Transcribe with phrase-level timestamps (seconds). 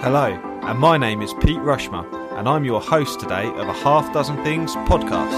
[0.00, 0.26] Hello,
[0.62, 2.06] and my name is Pete Rushmer,
[2.38, 5.32] and I'm your host today of a Half Dozen Things podcast.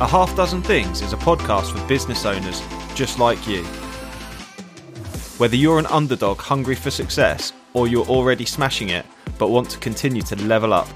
[0.00, 2.60] A Half Dozen Things is a podcast for business owners
[2.96, 3.62] just like you.
[5.38, 9.06] Whether you're an underdog hungry for success or you're already smashing it
[9.38, 10.88] but want to continue to level up,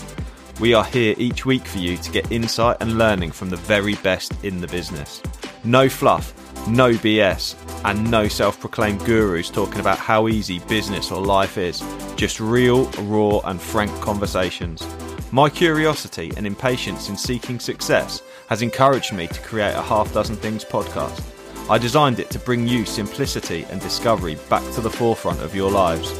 [0.58, 3.94] we are here each week for you to get insight and learning from the very
[3.96, 5.22] best in the business.
[5.66, 6.34] No fluff,
[6.68, 7.54] no BS,
[7.86, 11.82] and no self proclaimed gurus talking about how easy business or life is.
[12.16, 14.86] Just real, raw, and frank conversations.
[15.32, 20.36] My curiosity and impatience in seeking success has encouraged me to create a Half Dozen
[20.36, 21.22] Things podcast.
[21.70, 25.70] I designed it to bring you simplicity and discovery back to the forefront of your
[25.70, 26.12] lives.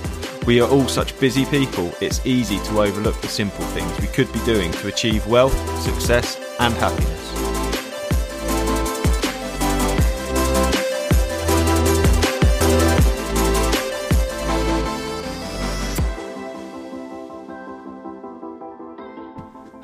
[0.47, 4.33] We are all such busy people, it's easy to overlook the simple things we could
[4.33, 7.44] be doing to achieve wealth, success, and happiness.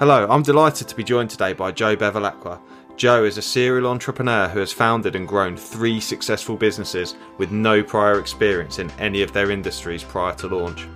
[0.00, 2.58] Hello, I'm delighted to be joined today by Jo Bevilacqua.
[2.96, 7.82] Jo is a serial entrepreneur who has founded and grown three successful businesses with no
[7.82, 10.88] prior experience in any of their industries prior to launch.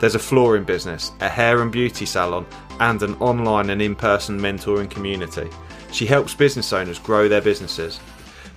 [0.00, 2.46] There's a flooring business, a hair and beauty salon,
[2.80, 5.50] and an online and in person mentoring community.
[5.92, 8.00] She helps business owners grow their businesses.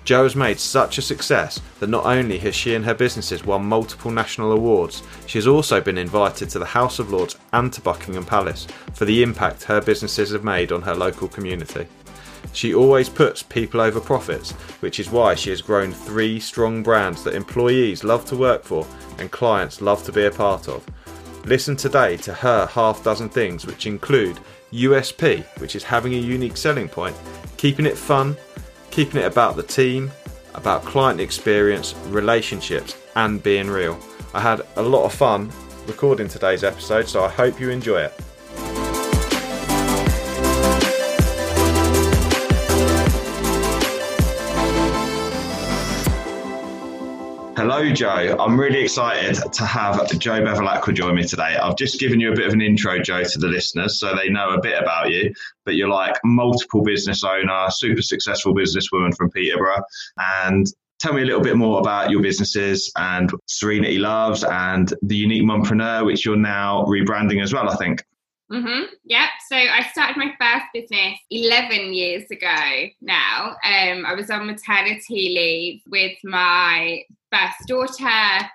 [0.06, 3.66] Jo has made such a success that not only has she and her businesses won
[3.66, 7.82] multiple national awards, she has also been invited to the House of Lords and to
[7.82, 11.88] Buckingham Palace for the impact her businesses have made on her local community.
[12.54, 17.24] She always puts people over profits, which is why she has grown three strong brands
[17.24, 18.88] that employees love to work for
[19.20, 20.86] and clients love to be a part of.
[21.46, 24.40] Listen today to her half dozen things, which include
[24.72, 27.16] USP, which is having a unique selling point,
[27.58, 28.36] keeping it fun,
[28.92, 30.12] keeping it about the team,
[30.56, 34.00] about client experience, relationships, and being real.
[34.34, 35.52] I had a lot of fun
[35.88, 38.14] recording today's episode, so I hope you enjoy it.
[47.88, 48.36] Jo.
[48.40, 51.56] I'm really excited to have Jo Bevilacqua join me today.
[51.56, 54.30] I've just given you a bit of an intro, Jo, to the listeners so they
[54.30, 55.34] know a bit about you.
[55.66, 59.82] But you're like multiple business owner, super successful businesswoman from Peterborough.
[60.18, 60.68] And
[61.00, 65.44] tell me a little bit more about your businesses and Serenity Loves and the Unique
[65.44, 68.04] Mompreneur, which you're now rebranding as well, I think.
[68.52, 68.86] Mm-hmm.
[69.06, 69.28] Yeah.
[69.48, 73.56] So I started my first business 11 years ago now.
[73.64, 78.48] Um, I was on maternity leave with my first daughter.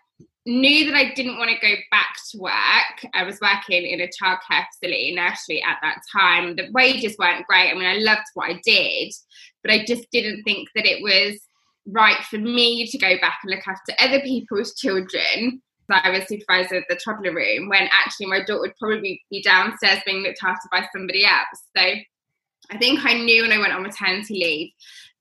[0.46, 3.12] Knew that I didn't want to go back to work.
[3.14, 6.54] I was working in a childcare facility nursery at that time.
[6.54, 7.70] The wages weren't great.
[7.70, 9.14] I mean, I loved what I did,
[9.62, 11.40] but I just didn't think that it was
[11.86, 16.76] right for me to go back and look after other people's children I was supervisor
[16.76, 20.68] of the toddler room when actually my daughter would probably be downstairs being looked after
[20.70, 21.62] by somebody else.
[21.76, 21.82] So
[22.70, 24.70] I think I knew when I went on maternity leave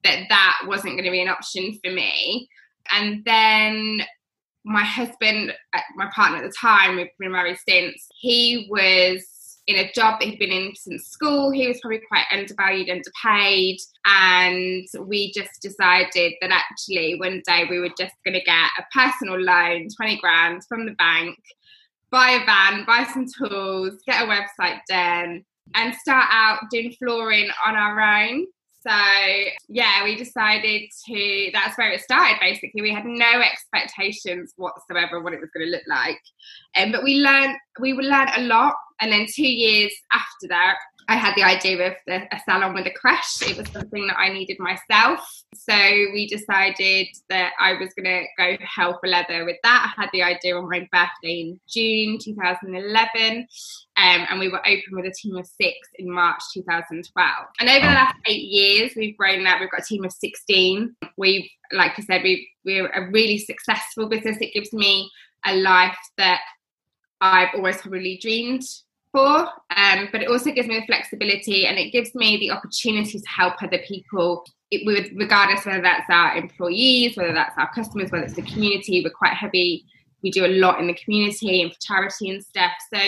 [0.03, 2.47] that that wasn't going to be an option for me.
[2.91, 4.01] And then
[4.65, 9.23] my husband, uh, my partner at the time, we've been married since, he was
[9.67, 11.51] in a job that he'd been in since school.
[11.51, 13.77] He was probably quite undervalued, underpaid.
[14.05, 18.83] And we just decided that actually one day we were just going to get a
[18.93, 21.37] personal loan, 20 grand from the bank,
[22.11, 25.45] buy a van, buy some tools, get a website done,
[25.75, 28.45] and start out doing flooring on our own.
[28.85, 28.95] So
[29.69, 31.49] yeah, we decided to.
[31.53, 32.37] That's where it started.
[32.41, 36.19] Basically, we had no expectations whatsoever of what it was going to look like,
[36.75, 38.75] um, but we learned we learned a lot.
[38.99, 40.75] And then two years after that,
[41.07, 43.41] I had the idea of the, a salon with a creche.
[43.41, 45.43] It was something that I needed myself.
[45.53, 49.93] So we decided that I was going to go hell for leather with that.
[49.97, 53.47] I had the idea on my birthday in June 2011.
[53.95, 57.31] Um, and we were open with a team of six in March 2012.
[57.59, 59.59] And over the last eight years, we've grown that.
[59.59, 60.95] We've got a team of 16.
[61.17, 64.37] We've, like I said, we we're a really successful business.
[64.39, 65.11] It gives me
[65.45, 66.39] a life that
[67.19, 68.63] I've always probably dreamed
[69.13, 73.19] for, um, but it also gives me the flexibility and it gives me the opportunity
[73.19, 78.25] to help other people, it, regardless whether that's our employees, whether that's our customers, whether
[78.25, 79.01] it's the community.
[79.03, 79.85] We're quite heavy.
[80.23, 82.71] We do a lot in the community and for charity and stuff.
[82.93, 82.99] So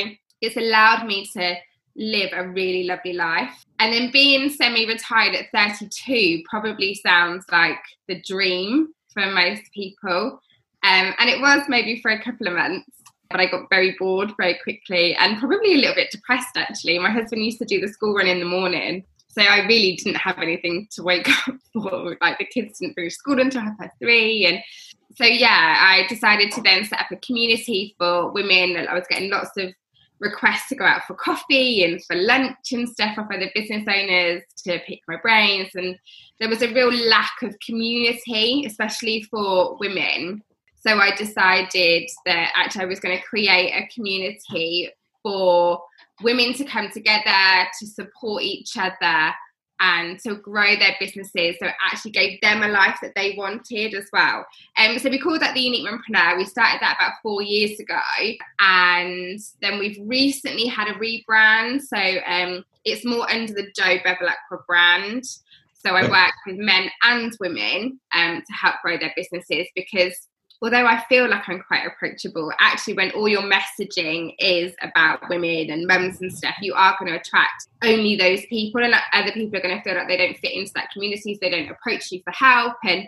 [0.42, 1.56] it's allowed me to
[1.96, 3.66] live a really lovely life.
[3.80, 10.40] And then being semi retired at 32 probably sounds like the dream for most people.
[10.84, 12.86] Um, and it was maybe for a couple of months
[13.30, 17.00] but I got very bored very quickly and probably a little bit depressed actually.
[17.00, 19.04] My husband used to do the school run in the morning.
[19.30, 22.18] So I really didn't have anything to wake up for.
[22.22, 24.45] Like the kids didn't finish school until half past three.
[24.45, 24.60] And
[25.16, 28.88] so, yeah, I decided to then set up a community for women.
[28.88, 29.74] I was getting lots of
[30.19, 34.44] requests to go out for coffee and for lunch and stuff off other business owners
[34.63, 35.69] to pick my brains.
[35.75, 35.98] And
[36.39, 40.42] there was a real lack of community, especially for women.
[40.86, 44.90] So I decided that actually I was going to create a community
[45.24, 45.82] for
[46.22, 49.34] women to come together to support each other
[49.80, 51.56] and to grow their businesses.
[51.60, 54.46] So it actually gave them a life that they wanted as well.
[54.78, 56.38] Um, so we called that the Unique Mompreneur.
[56.38, 58.00] We started that about four years ago.
[58.60, 61.82] And then we've recently had a rebrand.
[61.82, 65.26] So um, it's more under the Jo Bevilacqua brand.
[65.74, 70.16] So I work with men and women um, to help grow their businesses because
[70.62, 75.69] although I feel like I'm quite approachable, actually, when all your messaging is about women
[75.69, 79.57] and mums and stuff, you are going to attract only those people, and other people
[79.57, 82.12] are going to feel like they don't fit into that community, so they don't approach
[82.12, 82.75] you for help.
[82.84, 83.07] And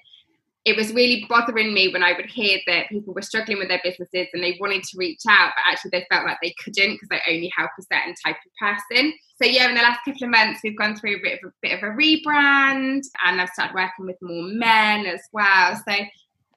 [0.67, 3.79] it was really bothering me when I would hear that people were struggling with their
[3.85, 7.07] businesses and they wanted to reach out, but actually they felt like they couldn't because
[7.07, 9.13] they only help a certain type of person.
[9.41, 11.53] So yeah, in the last couple of months, we've gone through a bit of a
[11.61, 15.81] bit of a rebrand, and I've started working with more men as well.
[15.87, 15.95] So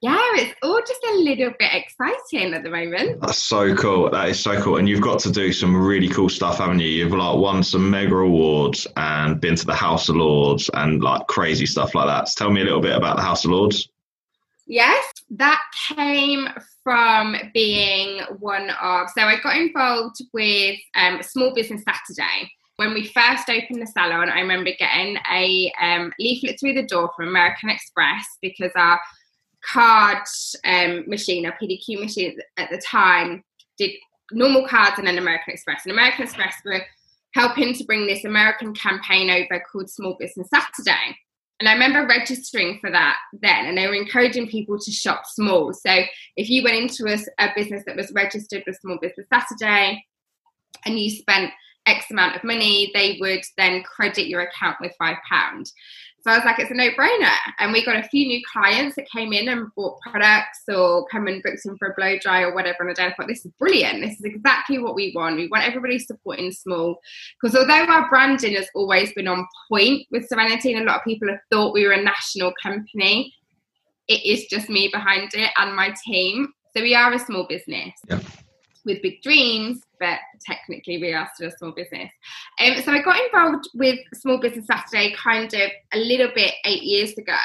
[0.01, 3.21] yeah, it's all just a little bit exciting at the moment.
[3.21, 4.09] That's so cool.
[4.09, 4.77] That is so cool.
[4.77, 6.87] And you've got to do some really cool stuff, haven't you?
[6.87, 11.27] You've like won some mega awards and been to the House of Lords and like
[11.27, 12.29] crazy stuff like that.
[12.29, 13.89] So tell me a little bit about the House of Lords.
[14.65, 15.61] Yes, that
[15.95, 16.47] came
[16.83, 19.07] from being one of.
[19.11, 22.51] So I got involved with um, Small Business Saturday.
[22.77, 27.11] When we first opened the salon, I remember getting a um, leaflet through the door
[27.15, 28.99] from American Express because our
[29.63, 30.23] card
[30.65, 33.43] um, machine, our PDQ machine at the time,
[33.77, 33.91] did
[34.31, 35.81] normal cards and then American Express.
[35.85, 36.81] And American Express were
[37.33, 41.17] helping to bring this American campaign over called Small Business Saturday.
[41.59, 45.73] And I remember registering for that then, and they were encouraging people to shop small.
[45.73, 45.95] So
[46.35, 50.03] if you went into a, a business that was registered with Small Business Saturday
[50.85, 51.51] and you spent
[51.85, 55.71] X amount of money, they would then credit your account with five pounds.
[56.23, 57.35] So I was like, it's a no-brainer.
[57.59, 61.27] And we got a few new clients that came in and bought products or come
[61.27, 62.87] and booked in for a blow dry or whatever.
[62.87, 64.01] And I thought, this is brilliant.
[64.01, 65.37] This is exactly what we want.
[65.37, 66.99] We want everybody supporting small.
[67.41, 71.05] Because although our branding has always been on point with Serenity, and a lot of
[71.05, 73.33] people have thought we were a national company,
[74.07, 76.53] it is just me behind it and my team.
[76.75, 77.93] So we are a small business.
[78.07, 78.19] Yeah
[78.85, 82.11] with big dreams, but technically we are still a small business.
[82.59, 86.83] Um, so I got involved with Small Business Saturday kind of a little bit eight
[86.83, 87.37] years ago.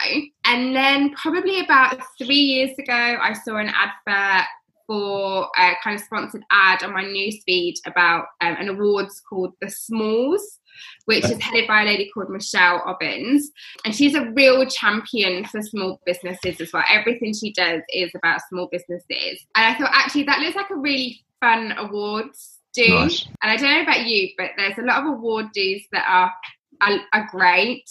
[0.44, 4.46] And then probably about three years ago, I saw an advert
[4.86, 9.68] for a kind of sponsored ad on my newsfeed about um, an awards called the
[9.68, 10.60] Smalls
[11.06, 13.50] which is headed by a lady called Michelle Ovens.
[13.84, 16.84] And she's a real champion for small businesses as well.
[16.90, 19.44] Everything she does is about small businesses.
[19.54, 22.88] And I thought, actually, that looks like a really fun awards do.
[22.88, 23.26] Nice.
[23.42, 26.32] And I don't know about you, but there's a lot of award dues that are,
[26.80, 27.88] are, are great,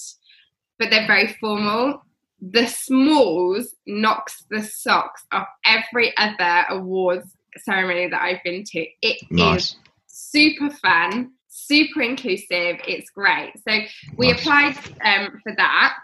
[0.77, 2.01] but they're very formal.
[2.41, 7.27] The Smalls knocks the socks off every other awards
[7.57, 8.85] ceremony that I've been to.
[9.01, 9.71] It nice.
[9.71, 9.75] is
[10.07, 12.77] super fun super inclusive.
[12.87, 13.53] It's great.
[13.67, 13.79] So
[14.17, 14.39] we nice.
[14.39, 15.97] applied um, for that.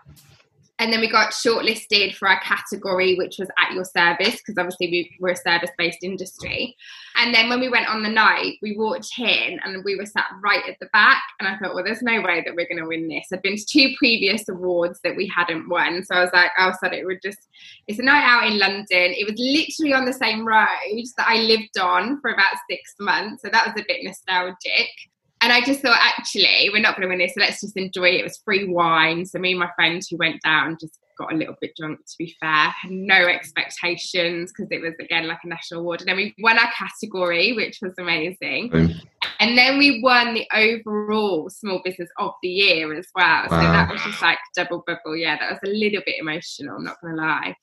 [0.82, 4.88] And then we got shortlisted for our category, which was at your service, because obviously
[4.88, 6.76] we were a service based industry.
[7.18, 10.26] And then when we went on the night, we walked in and we were sat
[10.44, 11.22] right at the back.
[11.40, 13.28] And I thought, well, there's no way that we're going to win this.
[13.32, 16.04] I've been to two previous awards that we hadn't won.
[16.04, 17.48] So I was like, oh, so it would just,
[17.88, 18.88] it's a night out in London.
[18.90, 23.44] It was literally on the same road that I lived on for about six months.
[23.44, 24.90] So that was a bit nostalgic.
[25.42, 28.10] And I just thought, actually, we're not going to win this, so let's just enjoy
[28.10, 28.20] it.
[28.20, 29.26] It was free wine.
[29.26, 32.16] So me and my friend who went down just got a little bit drunk, to
[32.20, 32.50] be fair.
[32.50, 36.02] Had no expectations because it was, again, like a national award.
[36.02, 38.70] And then we won our category, which was amazing.
[38.70, 39.02] Mm.
[39.40, 43.48] And then we won the overall small business of the year as well.
[43.50, 43.50] Wow.
[43.50, 45.18] So that was just like double bubble.
[45.18, 47.56] Yeah, that was a little bit emotional, I'm not going to lie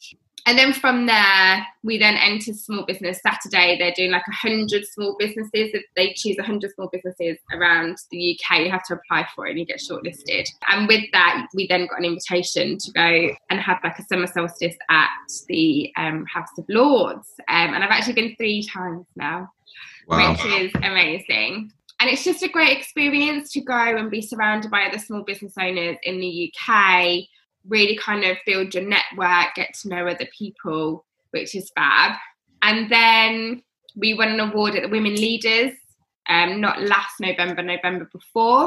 [0.48, 3.76] and then from there, we then enter Small Business Saturday.
[3.78, 5.50] They're doing like 100 small businesses.
[5.52, 9.50] If they choose 100 small businesses around the UK, you have to apply for it
[9.50, 10.48] and you get shortlisted.
[10.70, 14.26] And with that, we then got an invitation to go and have like a summer
[14.26, 15.10] solstice at
[15.48, 17.28] the um, House of Lords.
[17.48, 19.50] Um, and I've actually been three times now,
[20.06, 20.32] wow.
[20.32, 21.72] which is amazing.
[22.00, 25.52] And it's just a great experience to go and be surrounded by other small business
[25.60, 27.28] owners in the UK
[27.68, 32.16] really kind of build your network, get to know other people, which is fab.
[32.62, 33.62] And then
[33.96, 35.72] we won an award at the Women Leaders
[36.28, 38.64] um, not last November, November before.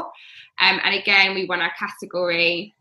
[0.60, 2.74] Um, and again, we won our category.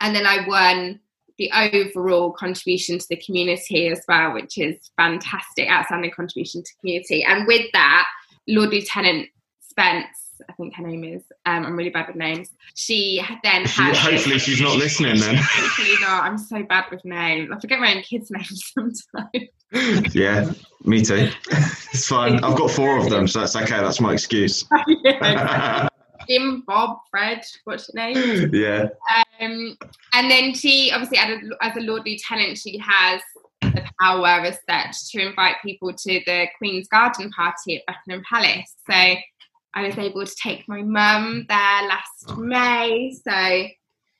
[0.00, 1.00] And then I won
[1.38, 7.24] the overall contribution to the community as well, which is fantastic, outstanding contribution to community.
[7.24, 8.06] And with that,
[8.46, 9.28] Lord Lieutenant
[9.60, 11.22] Spence, I think her name is.
[11.46, 12.50] Um, I'm really bad with names.
[12.74, 15.36] She then She- hopefully she's not listening then.
[15.40, 16.24] Hopefully not.
[16.24, 17.50] I'm so bad with names.
[17.52, 20.14] I forget my own kids' names sometimes.
[20.14, 20.50] yeah,
[20.84, 21.30] me too.
[21.92, 22.42] It's fine.
[22.44, 23.80] I've got four of them, so that's okay.
[23.80, 24.64] That's my excuse.
[26.28, 28.50] Jim, Bob, Fred, what's your name?
[28.52, 28.86] yeah.
[29.40, 29.76] Um,
[30.12, 33.20] and then she obviously, as a Lord Lieutenant, she has
[33.62, 38.74] the power as such to invite people to the Queen's Garden party at Buckingham Palace.
[38.90, 39.14] So
[39.74, 42.36] I was able to take my mum there last Oh.
[42.36, 43.12] May.
[43.26, 43.66] So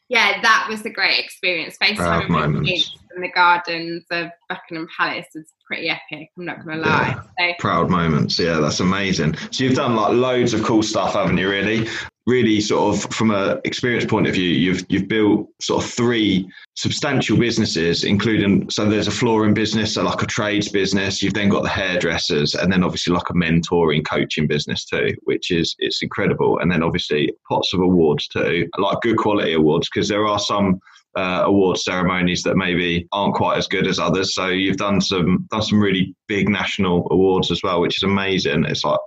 [0.09, 1.77] yeah, that was a great experience.
[1.83, 2.71] FaceTime with my moments.
[2.71, 6.31] kids in the gardens of Buckingham Palace was pretty epic.
[6.37, 7.21] I'm not going to lie.
[7.39, 8.39] So Proud moments.
[8.39, 9.37] Yeah, that's amazing.
[9.51, 11.49] So you've done like loads of cool stuff, haven't you?
[11.49, 11.89] Really,
[12.27, 16.49] really, sort of from a experience point of view, you've you've built sort of three
[16.75, 21.23] substantial businesses, including so there's a flooring business, so like a trades business.
[21.23, 25.51] You've then got the hairdressers, and then obviously like a mentoring coaching business too, which
[25.51, 26.59] is it's incredible.
[26.59, 30.81] And then obviously pots of awards too, like good quality awards, because there are some
[31.17, 34.35] uh, award ceremonies that maybe aren't quite as good as others.
[34.35, 38.65] So you've done some done some really big national awards as well, which is amazing.
[38.65, 39.01] It's like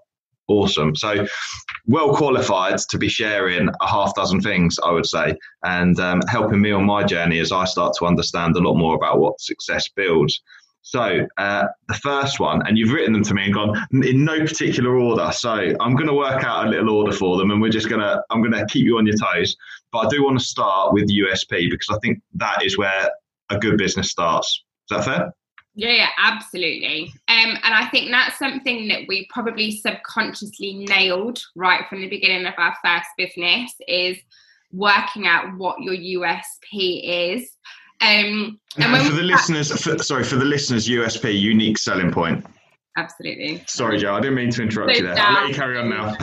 [0.48, 0.96] awesome.
[0.96, 1.26] So
[1.88, 6.62] well qualified to be sharing a half dozen things, I would say, and um, helping
[6.62, 9.88] me on my journey as I start to understand a lot more about what success
[9.96, 10.42] builds.
[10.84, 14.40] So uh, the first one, and you've written them to me and gone in no
[14.42, 15.32] particular order.
[15.32, 18.02] So I'm going to work out a little order for them, and we're just going
[18.02, 19.56] to I'm going to keep you on your toes.
[19.92, 23.10] But I do want to start with USP because I think that is where
[23.50, 24.64] a good business starts.
[24.90, 25.34] Is that fair?
[25.76, 27.12] Yeah, yeah, absolutely.
[27.30, 32.46] Um, and I think that's something that we probably subconsciously nailed right from the beginning
[32.46, 34.18] of our first business is
[34.72, 37.50] working out what your USP is.
[38.04, 42.46] Um, And, for the listeners, for, sorry, for the listeners, USP, unique selling point.
[42.98, 43.64] absolutely.
[43.68, 45.18] Sorry, Jo, I didn't mean to interrupt So you there.
[45.18, 46.16] I'll let you carry on now.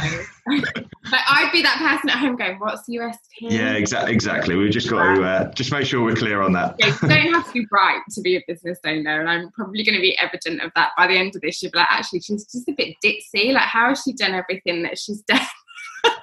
[0.46, 4.12] but I'd be that person at home going, "What's USP?" Yeah, exactly.
[4.12, 4.54] Exactly.
[4.56, 6.75] We've just got to uh, just make sure we're clear on that.
[6.78, 9.84] Yeah, you don't have to be bright to be a business owner, and I'm probably
[9.84, 11.62] going to be evident of that by the end of this.
[11.62, 13.52] You'll be like, actually, she's just a bit ditzy.
[13.52, 15.40] Like, how has she done everything that she's done?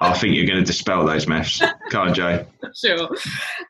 [0.00, 1.62] I think you're going to dispel those myths.
[1.90, 2.46] can't Jo.
[2.74, 3.08] sure.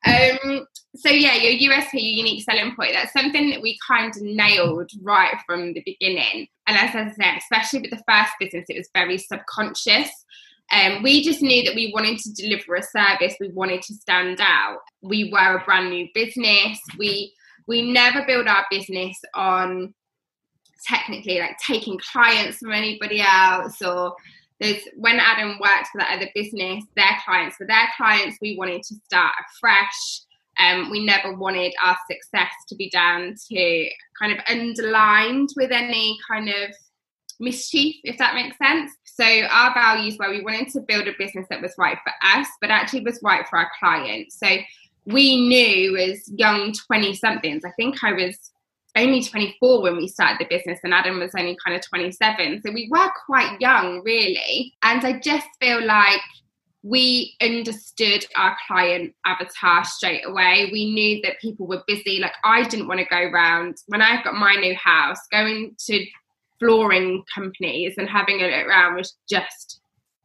[0.07, 4.23] Um, so yeah, your USP, your unique selling point, that's something that we kind of
[4.23, 6.49] nailed right from the beginning.
[6.67, 10.11] And as I said, especially with the first business, it was very subconscious.
[10.71, 14.38] Um, we just knew that we wanted to deliver a service, we wanted to stand
[14.41, 14.79] out.
[15.03, 16.79] We were a brand new business.
[16.99, 17.33] We
[17.67, 19.95] we never build our business on
[20.87, 24.15] technically like taking clients from anybody else or
[24.61, 28.38] there's when Adam worked for that other business, their clients were their clients.
[28.41, 30.23] We wanted to start afresh.
[30.59, 33.88] Um, we never wanted our success to be down to
[34.19, 36.75] kind of underlined with any kind of
[37.38, 38.93] mischief, if that makes sense.
[39.05, 42.49] So our values were we wanted to build a business that was right for us,
[42.61, 44.38] but actually was right for our clients.
[44.38, 44.49] So
[45.07, 48.37] we knew as young 20 somethings, I think I was
[48.99, 52.62] only 24 when we started the business and Adam was only kind of 27.
[52.64, 54.75] So we were quite young, really.
[54.83, 56.21] And I just feel like
[56.83, 60.69] we understood our client avatar straight away.
[60.73, 62.19] We knew that people were busy.
[62.19, 66.07] Like I didn't want to go around when I got my new house, going to
[66.59, 69.81] flooring companies and having a look around was just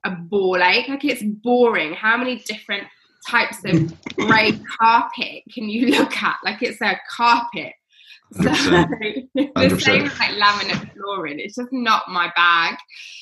[0.06, 0.88] a ball ache.
[0.88, 1.94] Like it's boring.
[1.94, 2.88] How many different
[3.28, 6.38] types of grey carpet can you look at?
[6.44, 7.74] Like it's a carpet.
[8.34, 9.28] So 100%.
[9.36, 9.82] the 100%.
[9.82, 11.40] same like laminate flooring.
[11.40, 12.78] It's just not my bag.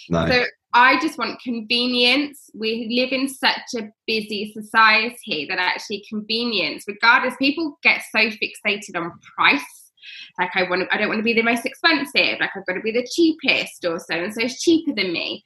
[0.09, 0.27] No.
[0.27, 2.49] So I just want convenience.
[2.53, 8.95] We live in such a busy society that actually convenience, regardless, people get so fixated
[8.95, 9.91] on price.
[10.39, 12.39] Like I want, I don't want to be the most expensive.
[12.39, 15.43] Like I've got to be the cheapest, or so and so is cheaper than me.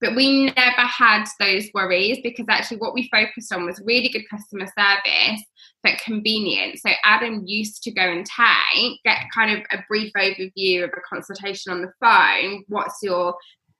[0.00, 4.28] But we never had those worries because actually what we focused on was really good
[4.28, 5.42] customer service,
[5.82, 6.78] but convenient.
[6.78, 11.00] So Adam used to go and take, get kind of a brief overview of a
[11.08, 12.64] consultation on the phone.
[12.68, 13.34] What's your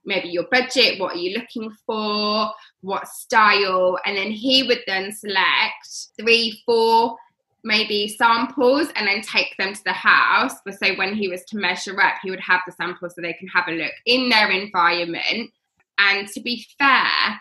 [0.04, 5.12] maybe your budget, what are you looking for, what style, and then he would then
[5.12, 7.16] select three, four
[7.64, 10.54] maybe samples and then take them to the house.
[10.64, 13.34] But so when he was to measure up, he would have the samples so they
[13.34, 15.50] can have a look in their environment.
[15.98, 17.40] And to be fair,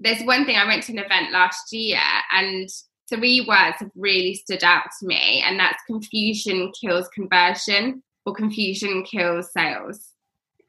[0.00, 2.68] there's one thing I went to an event last year and
[3.08, 9.04] three words have really stood out to me, and that's confusion kills conversion or confusion
[9.04, 10.10] kills sales.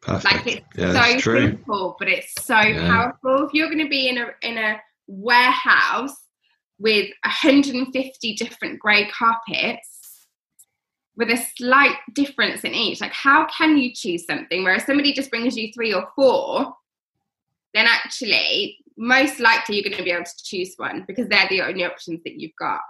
[0.02, 0.34] Perfect.
[0.34, 1.42] Like it's Yeah, so true.
[1.48, 2.88] simple, but it's so Yeah.
[2.88, 3.48] powerful.
[3.48, 6.16] If you're going to be in a in a warehouse
[6.78, 10.28] with 150 different grey carpets
[11.16, 14.64] with a slight difference in each, like how can you choose something?
[14.64, 16.76] Whereas somebody just brings you three or four,
[17.74, 21.62] then actually most likely you're going to be able to choose one because they're the
[21.62, 22.82] only options that you've got.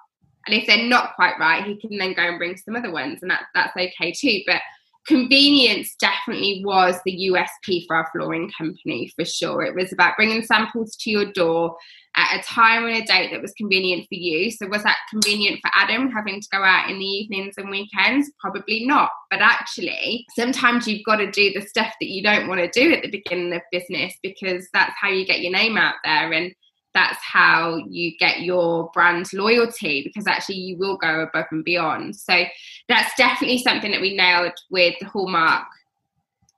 [0.47, 3.19] And if they're not quite right, he can then go and bring some other ones,
[3.21, 4.41] and that, that's okay too.
[4.45, 4.62] But
[5.05, 9.63] convenience definitely was the USP for our flooring company for sure.
[9.63, 11.77] It was about bringing samples to your door
[12.15, 14.50] at a time and a date that was convenient for you.
[14.50, 18.31] So, was that convenient for Adam having to go out in the evenings and weekends?
[18.39, 19.09] Probably not.
[19.29, 22.93] But actually, sometimes you've got to do the stuff that you don't want to do
[22.93, 26.31] at the beginning of business because that's how you get your name out there.
[26.31, 26.53] And
[26.95, 32.15] that's how you get your brand loyalty because actually you will go above and beyond.
[32.15, 32.43] So
[32.87, 35.67] that's definitely something that we nailed with the hallmark,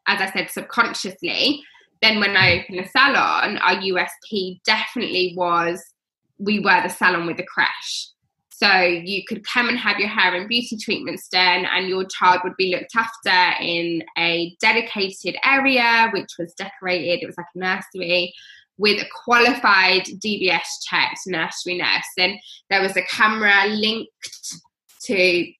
[0.07, 1.63] as I said, subconsciously.
[2.03, 5.83] Then when I opened the salon, our USP definitely was
[6.37, 8.09] we were the salon with the creche.
[8.51, 12.41] So you could come and have your hair and beauty treatments done, and your child
[12.43, 17.21] would be looked after in a dedicated area, which was decorated.
[17.21, 18.33] It was like a nursery
[18.77, 22.07] with a qualified DBS checked nursery nurse.
[22.17, 22.33] And
[22.69, 24.09] there was a camera linked
[25.05, 25.51] to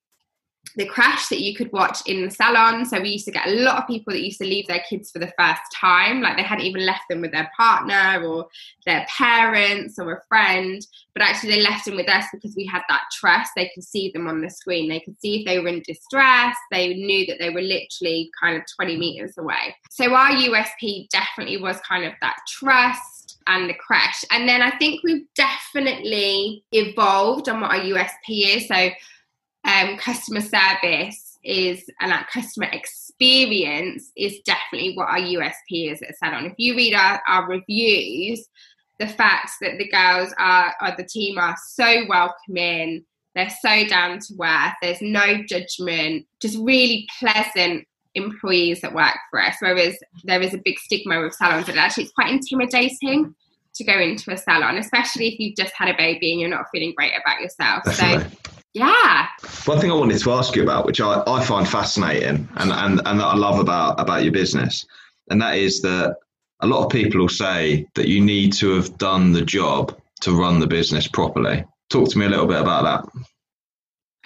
[0.77, 2.85] the creche that you could watch in the salon.
[2.85, 5.09] So we used to get a lot of people that used to leave their kids
[5.09, 8.47] for the first time, like they hadn't even left them with their partner or
[8.85, 12.83] their parents or a friend, but actually they left them with us because we had
[12.89, 13.51] that trust.
[13.55, 14.87] They could see them on the screen.
[14.87, 16.55] They could see if they were in distress.
[16.71, 19.75] They knew that they were literally kind of 20 meters away.
[19.89, 24.25] So our USP definitely was kind of that trust and the creche.
[24.29, 28.67] And then I think we've definitely evolved on what our USP is.
[28.67, 28.89] So
[29.67, 36.17] um, customer service is and that customer experience is definitely what our USP is at
[36.17, 36.45] Salon.
[36.45, 38.47] If you read our, our reviews,
[38.99, 43.05] the fact that the girls are, or the team are so welcoming,
[43.35, 49.41] they're so down to earth, there's no judgment, just really pleasant employees that work for
[49.41, 49.55] us.
[49.59, 53.35] Whereas there is a big stigma with salons and actually it's quite intimidating
[53.75, 56.65] to go into a salon, especially if you've just had a baby and you're not
[56.71, 57.83] feeling great about yourself.
[57.83, 58.29] Definitely.
[58.31, 59.27] So yeah.
[59.65, 63.01] One thing I wanted to ask you about, which I, I find fascinating and, and,
[63.05, 64.85] and that I love about, about your business,
[65.29, 66.17] and that is that
[66.61, 70.31] a lot of people will say that you need to have done the job to
[70.31, 71.63] run the business properly.
[71.89, 73.23] Talk to me a little bit about that.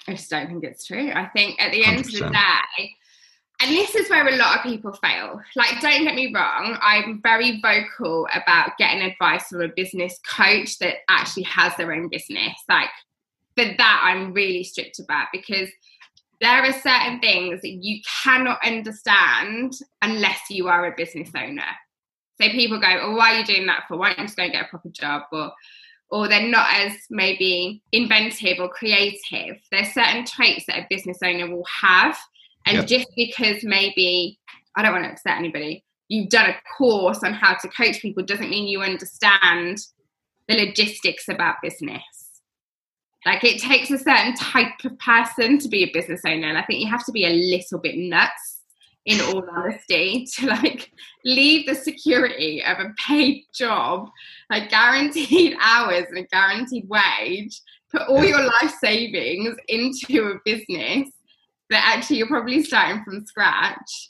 [0.08, 1.12] I just don't think it's true.
[1.13, 2.91] I think at the end of the day,
[3.62, 5.39] and this is where a lot of people fail.
[5.56, 10.80] Like, don't get me wrong, I'm very vocal about getting advice from a business coach
[10.80, 12.56] that actually has their own business.
[12.67, 12.89] Like,
[13.56, 15.70] for that, I'm really strict about because
[16.40, 21.62] there are certain things that you cannot understand unless you are a business owner.
[22.42, 23.98] So people go, "Oh, why are you doing that for?
[23.98, 25.52] Why don't you just go and get a proper job?" Or
[26.10, 29.58] or they're not as maybe inventive or creative.
[29.72, 32.18] There's certain traits that a business owner will have.
[32.66, 32.88] And Yep.
[32.88, 34.38] just because maybe,
[34.76, 38.24] I don't want to upset anybody, you've done a course on how to coach people
[38.24, 39.80] doesn't mean you understand
[40.50, 42.04] the logistics about business.
[43.25, 46.47] Like it takes a certain type of person to be a business owner.
[46.47, 48.62] And I think you have to be a little bit nuts
[49.05, 50.91] in all honesty to like
[51.25, 54.10] leave the security of a paid job
[54.49, 61.10] like guaranteed hours and a guaranteed wage, put all your life savings into a business
[61.69, 64.10] that actually you're probably starting from scratch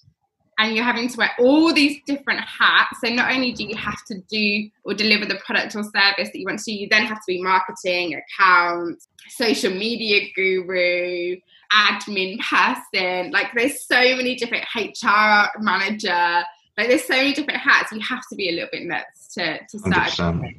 [0.58, 3.00] and you're having to wear all these different hats.
[3.04, 6.36] So not only do you have to do or deliver the product or service that
[6.36, 11.38] you want to do, you then have to be marketing, accounts, social media guru,
[11.74, 13.32] admin person.
[13.32, 16.44] Like there's so many different HR manager.
[16.78, 17.92] Like there's so many different hats.
[17.92, 20.10] You have to be a little bit nuts to, to start.
[20.10, 20.56] 100%.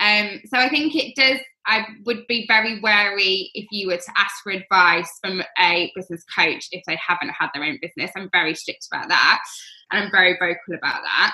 [0.00, 1.38] Um, so I think it does.
[1.66, 6.24] I would be very wary if you were to ask for advice from a business
[6.34, 8.10] coach if they haven't had their own business.
[8.16, 9.40] I'm very strict about that,
[9.90, 11.32] and I'm very vocal about that,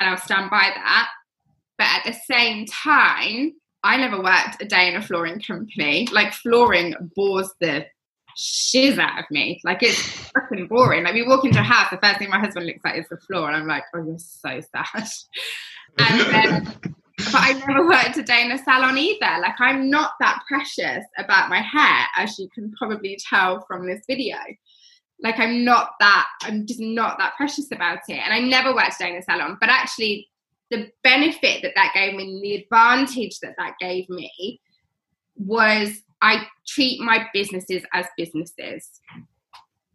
[0.00, 1.08] and I'll stand by that.
[1.78, 3.52] But at the same time,
[3.84, 6.08] I never worked a day in a flooring company.
[6.10, 7.86] Like flooring bores the
[8.36, 9.60] shiz out of me.
[9.64, 11.04] Like it's fucking boring.
[11.04, 13.16] Like we walk into a house, the first thing my husband looks at is the
[13.16, 15.08] floor, and I'm like, oh, you're so sad.
[16.00, 19.40] And then but I never worked a day in a salon either.
[19.40, 24.02] Like I'm not that precious about my hair, as you can probably tell from this
[24.08, 24.36] video.
[25.20, 26.26] Like I'm not that.
[26.42, 28.18] I'm just not that precious about it.
[28.18, 29.56] And I never worked a day in a salon.
[29.60, 30.28] But actually,
[30.70, 34.60] the benefit that that gave me, the advantage that that gave me,
[35.36, 39.00] was I treat my businesses as businesses.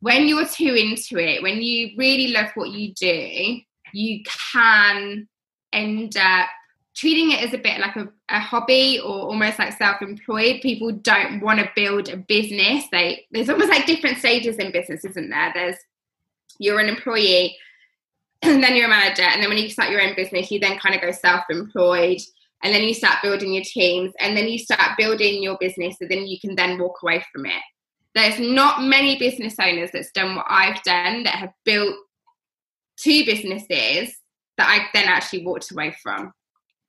[0.04, 3.56] when you're too into it, when you really love what you do,
[3.94, 5.30] you can
[5.72, 6.50] end up
[6.96, 11.42] treating it as a bit like a, a hobby or almost like self-employed people don't
[11.42, 12.86] want to build a business.
[12.92, 15.52] They there's almost like different stages in business isn't there?
[15.54, 15.78] There's
[16.60, 17.58] you're an employee
[18.44, 20.78] and then you're a manager and then when you start your own business you then
[20.78, 22.20] kind of go self-employed
[22.64, 26.10] and then you start building your teams and then you start building your business and
[26.10, 27.62] then you can then walk away from it.
[28.16, 31.96] There's not many business owners that's done what i've done that have built
[32.96, 34.16] two businesses
[34.58, 36.32] that i then actually walked away from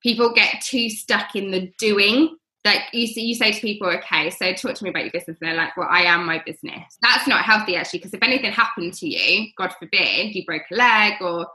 [0.05, 4.51] people get too stuck in the doing like you, you say to people, okay, so
[4.53, 5.37] talk to me about your business.
[5.39, 6.97] And they're like, well, I am my business.
[6.99, 10.75] That's not healthy, actually, because if anything happened to you, God forbid, you broke a
[10.75, 11.45] leg or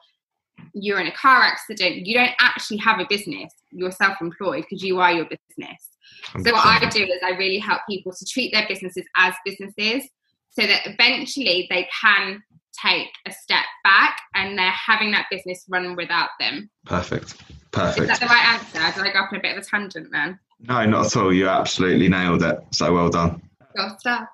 [0.73, 3.53] you're in a car accident, you don't actually have a business.
[3.73, 5.89] You're self employed because you are your business.
[6.27, 6.45] 100%.
[6.45, 10.09] So, what I do is I really help people to treat their businesses as businesses
[10.51, 12.41] so that eventually they can
[12.87, 16.71] take a step back and they're having that business run without them.
[16.87, 17.35] Perfect.
[17.73, 18.11] Perfect.
[18.11, 18.99] Is that the right answer?
[19.01, 20.39] Did I go off on a bit of a tangent then?
[20.61, 21.33] No, not at all.
[21.33, 22.59] You absolutely nailed it.
[22.73, 23.41] So well done.
[23.77, 24.29] Gold star.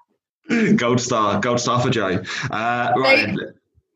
[0.76, 1.40] gold star.
[1.40, 2.22] Gold star for Jo.
[2.50, 3.34] Uh, right.
[3.36, 3.52] So,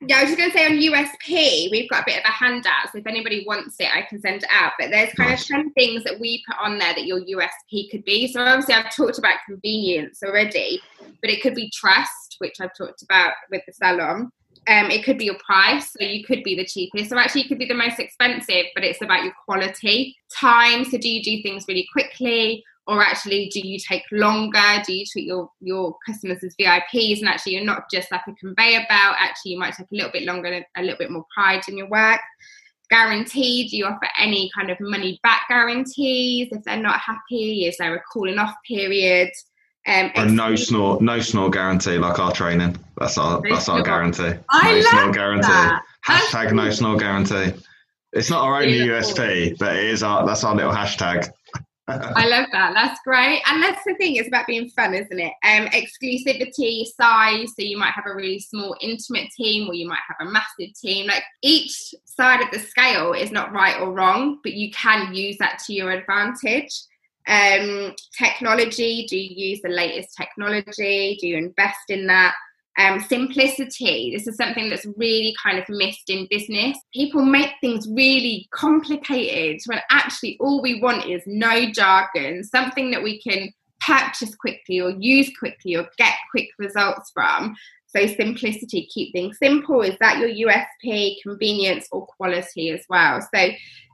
[0.07, 2.33] yeah, I was just going to say on USP, we've got a bit of a
[2.33, 2.91] handout.
[2.91, 4.73] So if anybody wants it, I can send it out.
[4.79, 5.43] But there's kind nice.
[5.43, 8.27] of 10 things that we put on there that your USP could be.
[8.27, 10.81] So obviously, I've talked about convenience already,
[11.21, 14.33] but it could be trust, which I've talked about with the salon.
[14.69, 17.49] Um, it could be your price, so you could be the cheapest, or actually you
[17.49, 20.17] could be the most expensive, but it's about your quality.
[20.39, 24.83] Time, so do you do things really quickly, or actually do you take longer?
[24.87, 28.35] Do you treat your your customers as VIPs, and actually you're not just like a
[28.35, 29.17] conveyor belt?
[29.19, 31.79] Actually, you might take a little bit longer, and a little bit more pride in
[31.79, 32.21] your work.
[32.91, 37.65] Guarantee, do you offer any kind of money back guarantees if they're not happy?
[37.65, 39.31] Is there a calling off period?
[39.87, 42.77] Um, a no snore, no snore guarantee, like our training.
[42.99, 44.35] That's our that's our guarantee.
[44.51, 45.49] I no snore guarantee.
[45.49, 45.83] That.
[46.07, 47.59] Hashtag no snore guarantee.
[48.13, 51.31] It's not our only USP, but it is our that's our little hashtag.
[51.91, 52.73] I love that.
[52.75, 53.43] That's great.
[53.47, 55.33] And that's the thing, it's about being fun, isn't it?
[55.43, 57.53] Um, exclusivity, size.
[57.57, 60.75] So you might have a really small, intimate team, or you might have a massive
[60.81, 61.07] team.
[61.07, 65.37] Like each side of the scale is not right or wrong, but you can use
[65.39, 66.71] that to your advantage.
[67.31, 71.17] Um, technology, do you use the latest technology?
[71.21, 72.35] Do you invest in that?
[72.79, 76.79] Um, simplicity, this is something that's really kind of missed in business.
[76.95, 83.03] People make things really complicated when actually all we want is no jargon, something that
[83.03, 87.55] we can purchase quickly or use quickly or get quick results from.
[87.87, 89.83] So, simplicity, keep things simple.
[89.83, 93.21] Is that your USP, convenience, or quality as well?
[93.35, 93.51] So,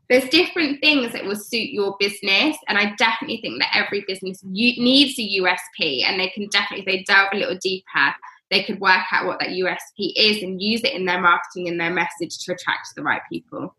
[0.09, 4.43] there's different things that will suit your business and i definitely think that every business
[4.45, 8.15] needs a usp and they can definitely if they delve a little deeper
[8.51, 11.81] they could work out what that usp is and use it in their marketing and
[11.81, 13.75] their message to attract the right people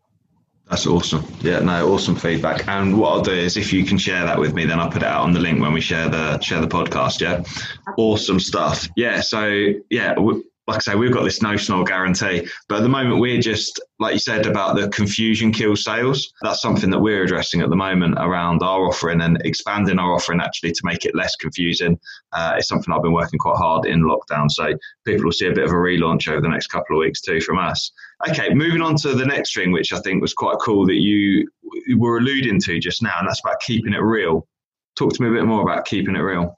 [0.68, 1.24] that's awesome.
[1.40, 2.68] Yeah, no, awesome feedback.
[2.68, 5.02] And what I'll do is, if you can share that with me, then I'll put
[5.02, 7.20] it out on the link when we share the share the podcast.
[7.22, 7.42] Yeah,
[7.96, 8.86] awesome stuff.
[8.94, 10.14] Yeah, so yeah,
[10.68, 13.80] like I say, we've got this no snore guarantee, but at the moment we're just,
[13.98, 16.30] like you said, about the confusion kills sales.
[16.42, 20.40] That's something that we're addressing at the moment around our offering and expanding our offering
[20.40, 21.98] actually to make it less confusing.
[22.34, 24.50] Uh, it's something I've been working quite hard in lockdown.
[24.50, 24.74] So
[25.06, 27.40] people will see a bit of a relaunch over the next couple of weeks too
[27.40, 27.90] from us.
[28.28, 31.48] Okay, moving on to the next thing, which I think was quite cool that you
[31.96, 34.46] were alluding to just now, and that's about keeping it real.
[34.98, 36.57] Talk to me a bit more about keeping it real.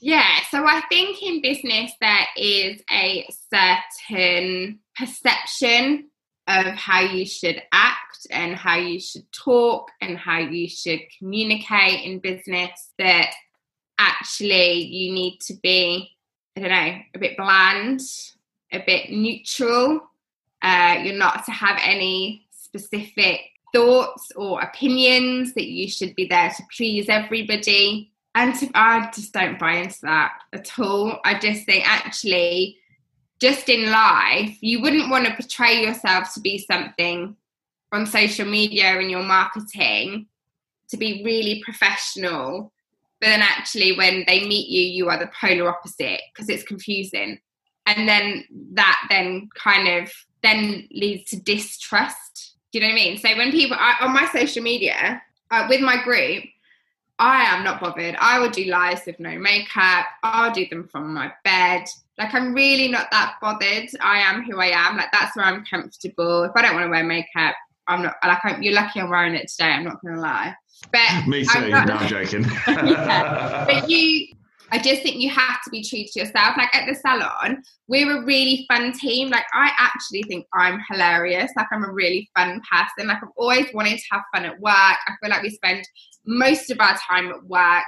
[0.00, 6.10] Yeah, so I think in business there is a certain perception
[6.46, 12.04] of how you should act and how you should talk and how you should communicate
[12.04, 13.30] in business that
[13.98, 16.10] actually you need to be,
[16.56, 18.00] I don't know, a bit bland,
[18.72, 20.00] a bit neutral.
[20.62, 23.40] Uh, you're not to have any specific
[23.72, 29.32] thoughts or opinions, that you should be there to please everybody and to, I just
[29.32, 31.18] don't buy into that at all.
[31.24, 32.78] I just think actually,
[33.40, 37.36] just in life, you wouldn't want to portray yourself to be something
[37.92, 40.26] on social media and your marketing
[40.90, 42.72] to be really professional.
[43.20, 47.40] But then actually, when they meet you, you are the polar opposite because it's confusing.
[47.86, 50.12] And then that then kind of
[50.42, 52.54] then leads to distrust.
[52.72, 53.18] Do you know what I mean?
[53.18, 56.44] So when people I, on my social media uh, with my group,
[57.20, 58.16] I am not bothered.
[58.18, 60.06] I would do lives with no makeup.
[60.22, 61.84] I'll do them from my bed.
[62.16, 63.90] Like I'm really not that bothered.
[64.00, 64.96] I am who I am.
[64.96, 66.44] Like that's where I'm comfortable.
[66.44, 67.54] If I don't want to wear makeup,
[67.86, 69.70] I'm not like I'm, you're lucky I'm wearing it today.
[69.70, 70.54] I'm not gonna lie.
[70.90, 71.68] But me too.
[71.68, 72.44] Not, no, I'm joking.
[72.66, 73.66] yeah.
[73.66, 74.28] But you,
[74.72, 76.56] I just think you have to be true to yourself.
[76.56, 79.28] Like at the salon, we're a really fun team.
[79.28, 81.50] Like I actually think I'm hilarious.
[81.56, 83.08] Like I'm a really fun person.
[83.08, 84.74] Like I've always wanted to have fun at work.
[84.74, 85.84] I feel like we spend
[86.24, 87.84] most of our time at work.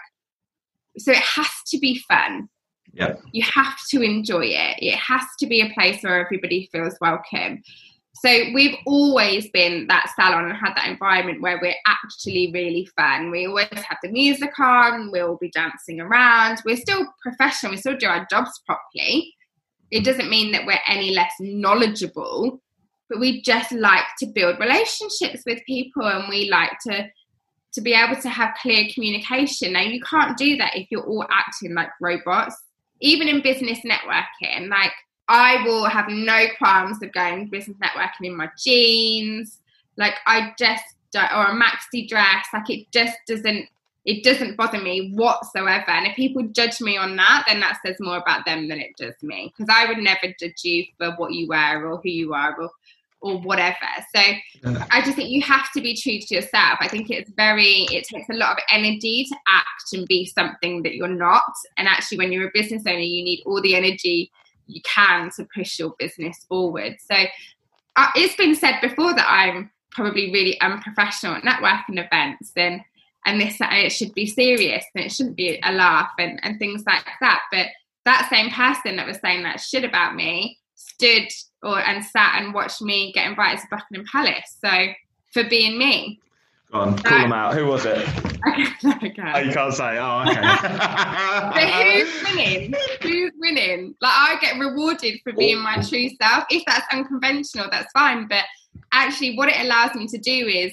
[0.98, 2.48] So it has to be fun.
[2.92, 3.16] Yeah.
[3.32, 4.76] You have to enjoy it.
[4.78, 7.62] It has to be a place where everybody feels welcome.
[8.14, 13.30] So we've always been that salon and had that environment where we're actually really fun.
[13.30, 16.62] We always have the music on, we'll be dancing around.
[16.64, 19.34] We're still professional, we still do our jobs properly.
[19.90, 22.60] It doesn't mean that we're any less knowledgeable,
[23.08, 27.08] but we just like to build relationships with people and we like to
[27.74, 29.72] to be able to have clear communication.
[29.72, 32.54] Now you can't do that if you're all acting like robots.
[33.00, 34.92] Even in business networking, like
[35.32, 39.60] I will have no qualms of going business networking in my jeans.
[39.96, 42.44] Like I just don't, or a maxi dress.
[42.52, 43.66] Like it just doesn't.
[44.04, 45.90] It doesn't bother me whatsoever.
[45.90, 48.90] And if people judge me on that, then that says more about them than it
[48.98, 49.54] does me.
[49.56, 52.68] Because I would never judge you for what you wear or who you are or
[53.22, 53.76] or whatever.
[54.14, 54.20] So
[54.64, 54.84] yeah.
[54.90, 56.78] I just think you have to be true to yourself.
[56.80, 60.82] I think it's very, it takes a lot of energy to act and be something
[60.82, 61.44] that you're not.
[61.78, 64.32] And actually, when you're a business owner, you need all the energy
[64.74, 66.96] you can to push your business forward.
[67.10, 67.16] So
[67.96, 72.80] uh, it's been said before that I'm probably really unprofessional at networking events and
[73.24, 76.82] and this it should be serious and it shouldn't be a laugh and, and things
[76.86, 77.42] like that.
[77.52, 77.66] But
[78.04, 81.28] that same person that was saying that shit about me stood
[81.62, 84.56] or and sat and watched me get invited to Buckingham Palace.
[84.60, 84.88] So
[85.32, 86.20] for being me.
[86.72, 87.54] Go on, call them out.
[87.54, 87.98] Who was it?
[88.86, 89.32] okay.
[89.34, 89.98] Oh, you can't say.
[89.98, 90.40] Oh, okay.
[90.40, 92.74] but who's winning?
[93.02, 93.94] Who's winning?
[94.00, 95.86] Like I get rewarded for being my oh.
[95.86, 96.44] true self.
[96.50, 98.26] If that's unconventional, that's fine.
[98.26, 98.44] But
[98.92, 100.72] actually, what it allows me to do is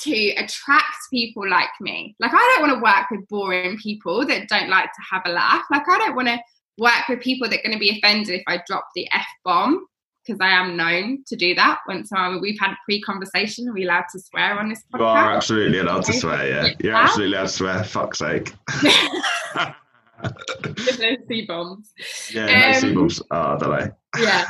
[0.00, 2.16] to attract people like me.
[2.18, 5.30] Like I don't want to work with boring people that don't like to have a
[5.30, 5.62] laugh.
[5.70, 6.40] Like I don't want to
[6.78, 9.86] work with people that are going to be offended if I drop the f bomb
[10.24, 11.78] because I am known to do that.
[11.86, 12.10] Once
[12.40, 14.98] we've had a pre-conversation, are we allowed to swear on this podcast?
[14.98, 16.48] You are absolutely allowed to swear.
[16.48, 17.84] Yeah, you're absolutely allowed to swear.
[17.84, 18.52] Fuck's sake.
[18.82, 19.74] no
[21.28, 21.92] c bombs.
[22.32, 23.22] Yeah, no um, c bombs.
[23.30, 23.90] Oh, don't know.
[24.18, 24.46] Yeah.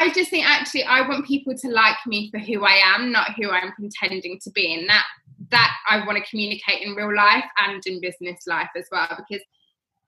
[0.00, 3.34] I just think actually I want people to like me for who I am, not
[3.36, 4.72] who I'm pretending to be.
[4.74, 5.04] And that
[5.50, 9.08] that I want to communicate in real life and in business life as well.
[9.08, 9.42] Because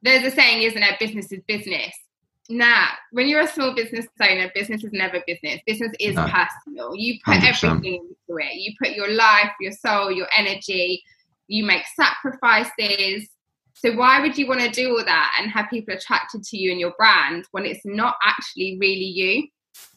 [0.02, 0.98] there's a saying, isn't it?
[0.98, 1.92] Business is business
[2.50, 5.60] nah, when you're a small business owner, business is never business.
[5.66, 6.24] Business is no.
[6.26, 6.94] personal.
[6.94, 7.64] You put 100%.
[7.64, 8.54] everything into it.
[8.54, 11.02] You put your life, your soul, your energy.
[11.48, 13.28] You make sacrifices.
[13.74, 16.70] So why would you want to do all that and have people attracted to you
[16.70, 19.48] and your brand when it's not actually really you?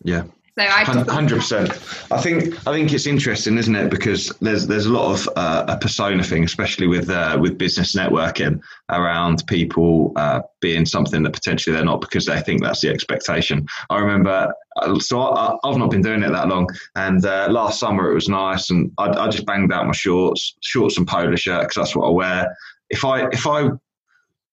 [0.04, 0.24] Yeah.
[0.58, 1.72] So I hundred percent.
[2.12, 3.90] I think I think it's interesting, isn't it?
[3.90, 7.96] Because there's there's a lot of uh, a persona thing, especially with uh, with business
[7.96, 12.90] networking around people uh, being something that potentially they're not because they think that's the
[12.90, 13.66] expectation.
[13.90, 17.80] I remember, uh, so I, have not been doing it that long, and uh, last
[17.80, 21.36] summer it was nice, and I, I just banged out my shorts, shorts and polo
[21.36, 22.56] shirt because that's what I wear.
[22.92, 23.70] If I if I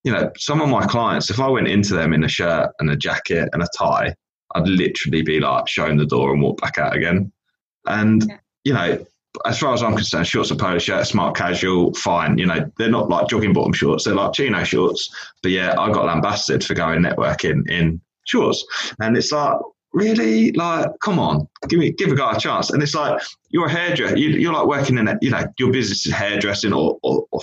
[0.04, 2.88] you know, some of my clients, if I went into them in a shirt and
[2.88, 4.14] a jacket and a tie,
[4.54, 7.32] I'd literally be like showing the door and walk back out again.
[7.86, 8.36] And yeah.
[8.64, 9.06] you know,
[9.46, 12.36] as far as I'm concerned, shorts and polo shirt, smart casual, fine.
[12.38, 15.08] You know, they're not like jogging bottom shorts; they're like chino shorts.
[15.42, 18.64] But yeah, I got lambasted for going networking in shorts,
[19.00, 19.58] and it's like
[19.92, 23.66] really like come on give me give a guy a chance and it's like you're
[23.66, 26.96] a hairdresser you, are like working in it you know your business is hairdressing or,
[27.02, 27.40] or, or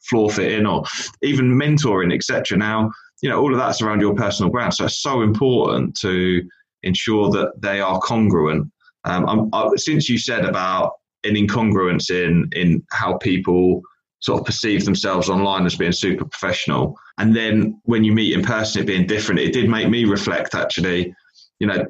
[0.00, 0.82] floor fitting or
[1.22, 2.90] even mentoring etc now
[3.22, 4.74] you know, all of that's around your personal brand.
[4.74, 6.42] So it's so important to
[6.82, 8.70] ensure that they are congruent.
[9.04, 10.92] Um, I, since you said about
[11.24, 13.82] an incongruence in in how people
[14.20, 18.42] sort of perceive themselves online as being super professional, and then when you meet in
[18.42, 20.54] person, it being different, it did make me reflect.
[20.54, 21.14] Actually,
[21.58, 21.86] you know,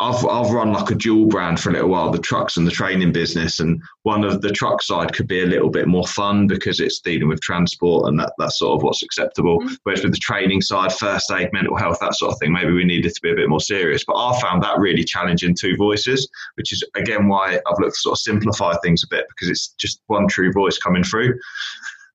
[0.00, 2.70] I've I've run like a dual brand for a little while, the trucks and the
[2.70, 6.46] training business, and one of the truck side could be a little bit more fun
[6.46, 9.58] because it's dealing with transport and that, that's sort of what's acceptable.
[9.58, 9.74] Mm-hmm.
[9.82, 12.84] Whereas with the training side, first aid, mental health, that sort of thing, maybe we
[12.84, 14.04] needed to be a bit more serious.
[14.06, 18.00] But I found that really challenging two voices, which is again why I've looked to
[18.00, 21.38] sort of simplify things a bit because it's just one true voice coming through.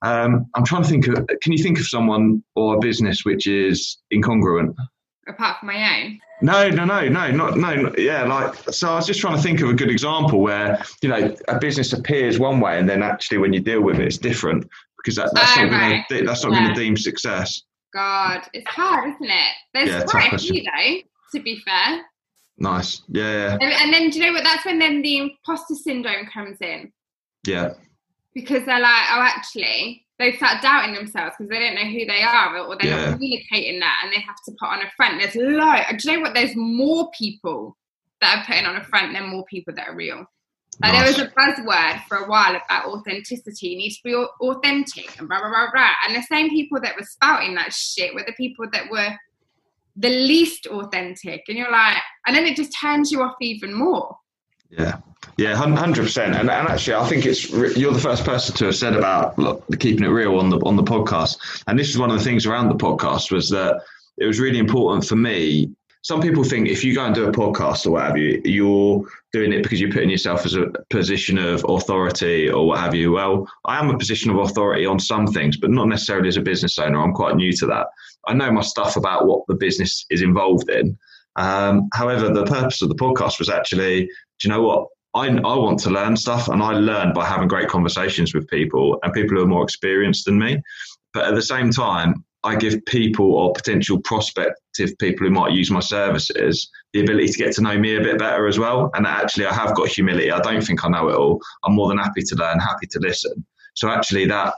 [0.04, 3.48] Um, I'm trying to think of, can you think of someone or a business which
[3.48, 4.76] is incongruent?
[5.28, 6.20] Apart from my own?
[6.42, 7.94] No, no, no, no, not no.
[7.98, 8.92] Yeah, like so.
[8.92, 11.94] I was just trying to think of a good example where you know a business
[11.94, 15.32] appears one way and then actually when you deal with it, it's different because that,
[15.34, 16.06] that's, oh, not right.
[16.10, 16.64] gonna, that's not yeah.
[16.64, 17.62] going to deem success.
[17.94, 19.54] God, it's hard, isn't it?
[19.74, 20.96] There's yeah, quite a few though.
[21.38, 22.02] To be fair.
[22.58, 23.02] Nice.
[23.08, 23.52] Yeah, yeah.
[23.54, 24.44] And, and then do you know what?
[24.44, 26.92] That's when then the imposter syndrome comes in.
[27.46, 27.74] Yeah.
[28.34, 32.22] Because they're like, oh, actually, they've start doubting themselves because they don't know who they
[32.24, 33.06] are or they're Yeah.
[33.06, 35.20] not communicating that and they have to put on a front.
[35.20, 35.76] There's low.
[35.98, 36.34] Do you know what?
[36.34, 37.78] There's more people
[38.22, 40.26] that are putting on a front than more people that are real.
[40.82, 43.68] Like there was a buzzword for a while about authenticity.
[43.70, 45.92] You need to be authentic and blah blah blah blah.
[46.08, 49.16] And the same people that were spouting that shit were the people that were
[49.96, 51.44] the least authentic.
[51.48, 54.18] And you're like, and then it just turns you off even more.
[54.78, 54.98] Yeah,
[55.38, 56.36] yeah, hundred percent.
[56.36, 59.64] And and actually, I think it's you're the first person to have said about look,
[59.80, 61.64] keeping it real on the on the podcast.
[61.68, 63.82] And this is one of the things around the podcast was that
[64.18, 65.70] it was really important for me.
[66.02, 69.06] Some people think if you go and do a podcast or what have you, you're
[69.32, 73.14] doing it because you're putting yourself as a position of authority or what have you.
[73.14, 76.42] Well, I am a position of authority on some things, but not necessarily as a
[76.42, 77.02] business owner.
[77.02, 77.88] I'm quite new to that.
[78.28, 80.98] I know my stuff about what the business is involved in.
[81.36, 84.10] Um, however, the purpose of the podcast was actually, do
[84.44, 84.88] you know what?
[85.16, 88.98] I, I want to learn stuff and I learn by having great conversations with people
[89.04, 90.62] and people who are more experienced than me.
[91.14, 95.72] But at the same time, I give people or potential prospective people who might use
[95.72, 98.92] my services the ability to get to know me a bit better as well.
[98.96, 100.30] And actually, I have got humility.
[100.30, 101.40] I don't think I know it all.
[101.64, 103.46] I'm more than happy to learn, happy to listen.
[103.76, 104.56] So actually, that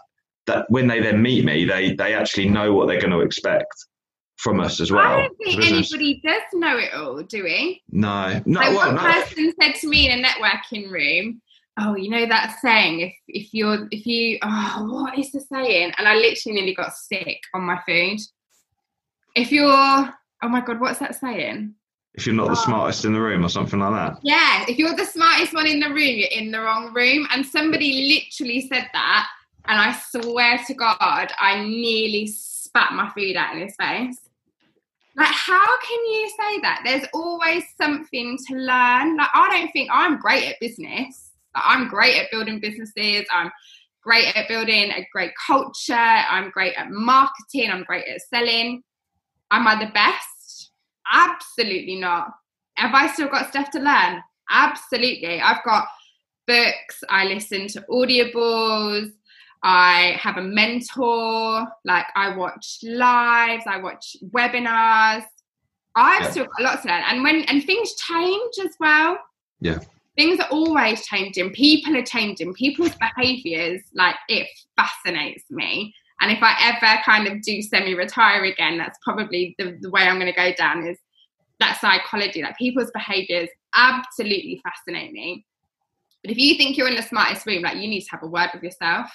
[0.48, 3.76] that when they then meet me, they they actually know what they're going to expect
[4.38, 5.02] from us as well.
[5.02, 5.93] I don't think as a business.
[5.93, 7.82] anybody does know it all, do we?
[7.91, 8.60] No, no.
[8.60, 9.02] like well, one no.
[9.02, 11.41] person said to me in a networking room,
[11.80, 13.02] "Oh, you know that saying?
[13.02, 16.93] If if you're if you oh, what is the saying?" And I literally nearly got
[16.93, 18.19] sick on my food.
[19.36, 20.13] If you're oh
[20.50, 21.76] my god, what's that saying?
[22.13, 22.65] If you're not the Oh.
[22.65, 24.19] smartest in the room or something like that.
[24.24, 27.28] Yeah, if you're the smartest one in the room, you're in the wrong room.
[27.32, 29.28] And somebody literally said that,
[29.65, 34.17] and I swear to God, I nearly spat my food out in his face.
[35.17, 36.82] Like, how can you say that?
[36.84, 39.15] There's always something to learn.
[39.17, 41.32] Like, I don't think I'm great at business.
[41.54, 43.25] Like, I'm great at building businesses.
[43.34, 43.49] I'm
[44.04, 45.93] great at building a great culture.
[45.93, 47.71] I'm great at marketing.
[47.71, 48.84] I'm great at selling.
[49.51, 50.71] Am I the best?
[51.12, 52.32] Absolutely not.
[52.75, 54.21] Have I still got stuff to learn?
[54.49, 55.39] Absolutely.
[55.39, 55.88] I've got
[56.45, 57.04] books.
[57.10, 59.12] I listen to audibles.
[59.65, 61.65] I have a mentor.
[61.84, 63.63] Like I watch lives.
[63.67, 65.23] I watch webinars.
[65.95, 66.30] I've Yeah.
[66.30, 67.04] still got lots to learn.
[67.08, 69.17] And when and things change as well.
[69.60, 69.80] Yeah.
[70.15, 71.51] Things are always changing.
[71.51, 72.54] People are changing.
[72.54, 74.47] People's behaviors, like it
[74.78, 75.93] fascinates me.
[76.21, 80.19] And if I ever kind of do semi-retire again, that's probably the, the way I'm
[80.19, 80.97] going to go down is
[81.60, 82.41] that psychology.
[82.41, 85.45] Like people's behaviors absolutely fascinate me.
[86.23, 88.28] But if you think you're in the smartest room, like you need to have a
[88.28, 89.10] word with yourself.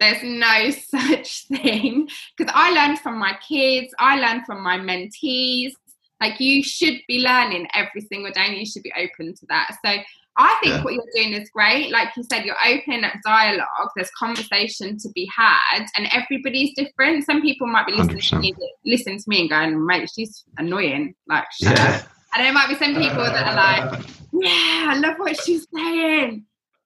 [0.00, 3.92] There's no such thing because I learned from my kids.
[3.98, 5.72] I learned from my mentees.
[6.20, 9.76] Like you should be learning every single day, and you should be open to that.
[9.84, 9.92] So
[10.36, 10.82] I think Yeah.
[10.84, 11.90] what you're doing is great.
[11.92, 13.90] Like you said, you're open at dialogue.
[13.94, 17.24] There's conversation to be had, and everybody's different.
[17.24, 18.40] Some people might be listening to 100%.
[18.40, 18.54] me,
[18.84, 21.88] listen to me and going, "Mate, she's annoying." Like, shut up.
[21.88, 22.02] Yeah.
[22.36, 24.00] And there might be some people that are like,
[24.32, 26.44] yeah, I love what she's saying.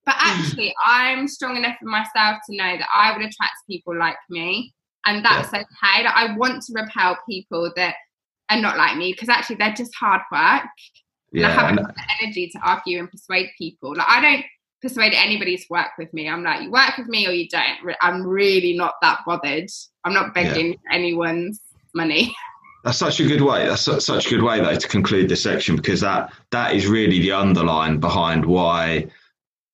[0.09, 0.41] But hmm.
[0.41, 4.73] actually, I'm strong enough in myself to know that I would attract people like me.
[5.05, 6.03] And that's okay.
[6.03, 7.95] Like, I want to repel people that
[8.51, 10.65] are not like me because actually they're just hard work.
[11.35, 13.95] And I haven't got the energy to argue and persuade people.
[13.95, 14.45] Like, I don't
[14.81, 16.27] persuade anybody to work with me.
[16.27, 17.95] I'm like, you work with me or you don't.
[18.01, 19.69] I'm really not that bothered.
[20.05, 21.61] I'm not begging for anyone's
[21.95, 22.35] money.
[22.85, 23.67] That's such a good way.
[23.67, 27.19] That's such a good way, though, to conclude this section because that that is really
[27.19, 29.09] the underline behind why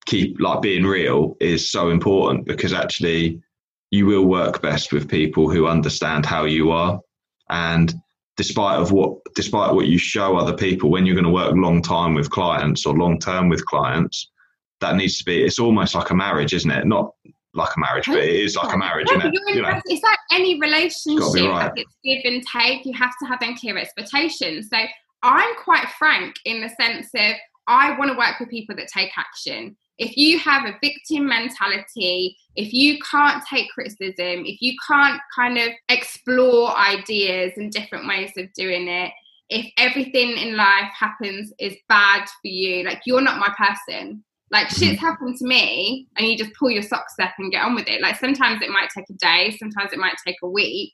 [0.07, 3.41] keep like being real is so important because actually
[3.91, 7.01] you will work best with people who understand how you are
[7.51, 7.95] and
[8.37, 11.81] despite of what despite what you show other people when you're going to work long
[11.81, 14.31] time with clients or long term with clients
[14.81, 17.13] that needs to be it's almost like a marriage isn't it not
[17.55, 20.03] like a marriage but it is like a marriage Yeah, isn't it you're know it's
[20.03, 21.67] like any relationship, right.
[21.67, 22.85] like it's give and take.
[22.85, 24.69] You have to have them clear expectations.
[24.73, 24.79] So
[25.23, 27.37] I'm quite frank in the sense of
[27.67, 29.77] I want to work with people that take action.
[29.99, 35.59] If you have a victim mentality, if you can't take criticism, if you can't kind
[35.59, 39.13] of explore ideas and different ways of doing it,
[39.51, 44.25] if everything in life happens is bad for you, like you're not my person.
[44.51, 44.75] Like hmm.
[44.75, 47.89] shit's happened to me, and you just pull your socks up and get on with
[47.89, 48.01] it.
[48.01, 50.93] Like sometimes it might take a day, sometimes it might take a week.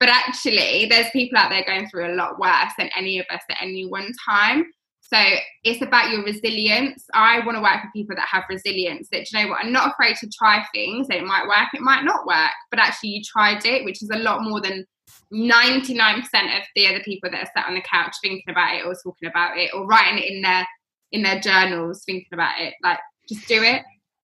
[0.00, 3.42] But actually, there's people out there going through a lot worse than any of us
[3.50, 4.64] at any one time.
[5.12, 5.18] So
[5.64, 7.06] it's about your resilience.
[7.14, 9.08] I want to work with people that have resilience.
[9.10, 11.06] That you know what, I'm not afraid to try things.
[11.08, 14.18] It might work, it might not work, but actually you tried it, which is a
[14.18, 14.84] lot more than
[15.32, 18.94] 99% of the other people that are sat on the couch thinking about it or
[19.02, 20.66] talking about it or writing it in their
[21.10, 22.74] in their journals thinking about it.
[22.82, 22.98] Like
[23.28, 23.82] just do it.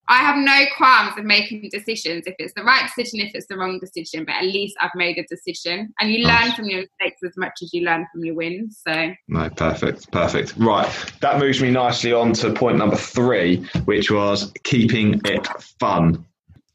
[0.09, 3.57] I have no qualms of making decisions if it's the right decision, if it's the
[3.57, 5.95] wrong decision, but at least I've made a decision.
[6.01, 6.47] And you nice.
[6.47, 8.81] learn from your mistakes as much as you learn from your wins.
[8.87, 10.55] So No, perfect, perfect.
[10.57, 10.89] Right.
[11.21, 15.47] That moves me nicely on to point number three, which was keeping it
[15.79, 16.25] fun.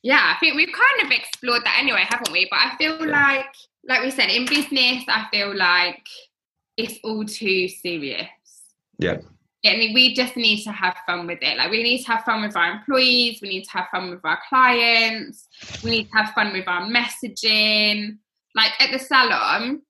[0.01, 2.47] Yeah, I think we've kind of explored that anyway, haven't we?
[2.49, 3.11] But I feel yeah.
[3.11, 3.55] like
[3.87, 6.05] like we said, in business, I feel like
[6.77, 8.27] it's all too serious.
[8.97, 9.17] Yeah.
[9.65, 11.57] I mean, we just need to have fun with it.
[11.57, 13.39] Like, we need to have fun with our employees.
[13.41, 15.47] We need to have fun with our clients.
[15.83, 18.17] We need to have fun with our messaging.
[18.55, 19.81] Like at the salon,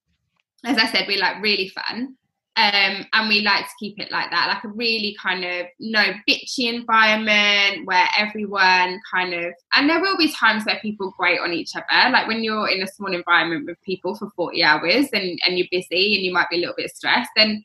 [0.66, 2.16] as I said, we like really fun.
[2.56, 6.04] Um, and we like to keep it like that, like a really kind of no
[6.28, 11.54] bitchy environment where everyone kind of, and there will be times where people grate on
[11.54, 12.12] each other.
[12.12, 15.68] Like when you're in a small environment with people for 40 hours and, and you're
[15.72, 17.64] busy and you might be a little bit stressed, then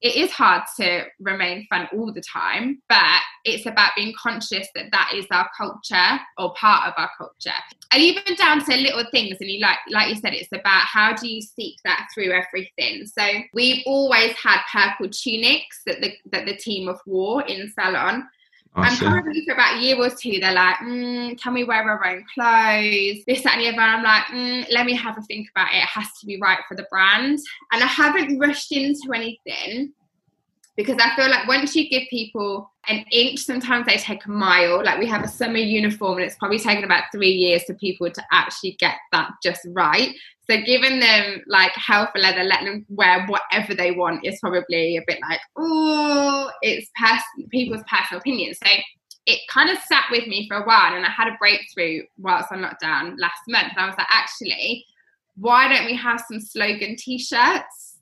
[0.00, 4.92] it is hard to remain fun all the time, but it's about being conscious that
[4.92, 7.56] that is our culture or part of our culture.
[7.92, 11.14] And even down to little things, and you like, like you said, it's about how
[11.14, 13.06] do you seek that through everything.
[13.06, 18.28] So we've always had purple tunics that the that the team of wore in salon.
[18.76, 22.06] And probably for about a year or two, they're like, mm, can we wear our
[22.06, 23.24] own clothes?
[23.26, 23.80] This, that, and the other.
[23.80, 25.78] And I'm like, mm, let me have a think about it.
[25.78, 27.38] It has to be right for the brand.
[27.72, 29.92] And I haven't rushed into anything
[30.76, 34.84] because I feel like once you give people an inch, sometimes they take a mile.
[34.84, 38.08] Like we have a summer uniform, and it's probably taken about three years for people
[38.08, 40.14] to actually get that just right.
[40.50, 44.96] So giving them like hell for leather, letting them wear whatever they want is probably
[44.96, 48.54] a bit like, oh, it's pers- people's personal opinion.
[48.54, 48.70] So
[49.26, 52.50] it kind of sat with me for a while, and I had a breakthrough whilst
[52.50, 53.72] on lockdown last month.
[53.72, 54.86] And I was like, actually,
[55.36, 57.98] why don't we have some slogan T-shirts?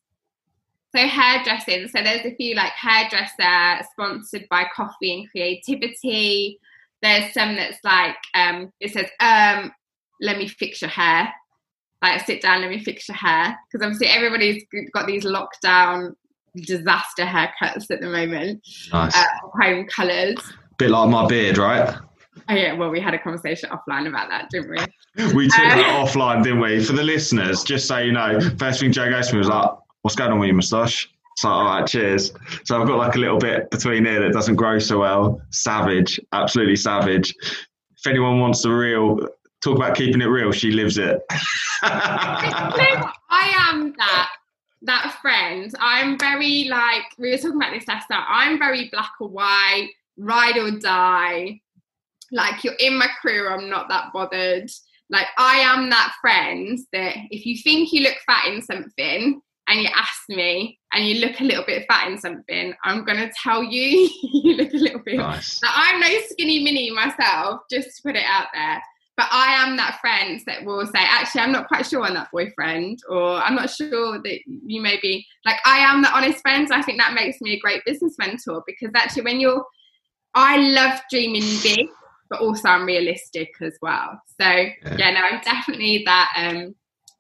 [0.94, 1.88] So hairdressing.
[1.88, 6.61] So there's a few like hairdresser sponsored by coffee and creativity.
[7.03, 9.72] There's some that's like um, it says um,
[10.20, 11.34] let me fix your hair
[12.12, 13.57] like sit down, let me fix your hair.
[13.70, 16.14] Because obviously everybody's got these lockdown
[16.57, 18.66] disaster haircuts at the moment.
[18.92, 19.16] Nice.
[19.16, 19.24] Uh,
[19.61, 20.36] home colours.
[20.78, 21.96] Bit like my beard, right?
[22.48, 25.34] Oh yeah, well we had a conversation offline about that, didn't we?
[25.34, 26.84] we took um, that offline, didn't we?
[26.84, 29.70] For the listeners, just so you know, first thing Jo goes to me was like,
[30.02, 32.32] "What's going on with your moustache?" So all right, cheers.
[32.64, 35.40] So I've got like a little bit between here that doesn't grow so well.
[35.50, 37.34] Savage, absolutely savage.
[37.98, 39.18] If anyone wants the real
[39.62, 40.52] talk about keeping it real.
[40.52, 41.20] She lives it.
[41.82, 43.12] I
[43.70, 44.30] am that
[44.82, 45.72] that friend.
[45.78, 48.24] I'm very like we were talking about this last night.
[48.28, 51.61] I'm very black or white, ride or die.
[52.32, 54.70] Like you're in my crew, I'm not that bothered.
[55.09, 59.80] Like I am that friend that if you think you look fat in something and
[59.80, 63.62] you ask me and you look a little bit fat in something, I'm gonna tell
[63.62, 65.16] you you look a little bit.
[65.16, 65.62] Nice.
[65.62, 68.82] Like, I'm no skinny mini myself, just to put it out there
[69.17, 72.31] but I am that friend that will say, actually, I'm not quite sure on that
[72.31, 76.69] boyfriend, or I'm not sure that you may be like, I am the honest friend.
[76.71, 79.64] I think that makes me a great business mentor because actually, when you're,
[80.35, 81.89] I love dreaming big,
[82.29, 84.21] but also I'm realistic as well.
[84.41, 86.75] So yeah, yeah no, I'm definitely that um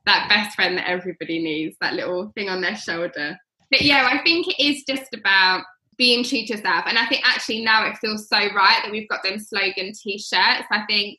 [0.04, 3.36] that best friend that everybody needs, that little thing on their shoulder.
[3.70, 5.64] But yeah, I think it is just about
[5.96, 6.84] being true to yourself.
[6.86, 10.66] And I think actually now it feels so right that we've got them slogan t-shirts.
[10.70, 11.18] I think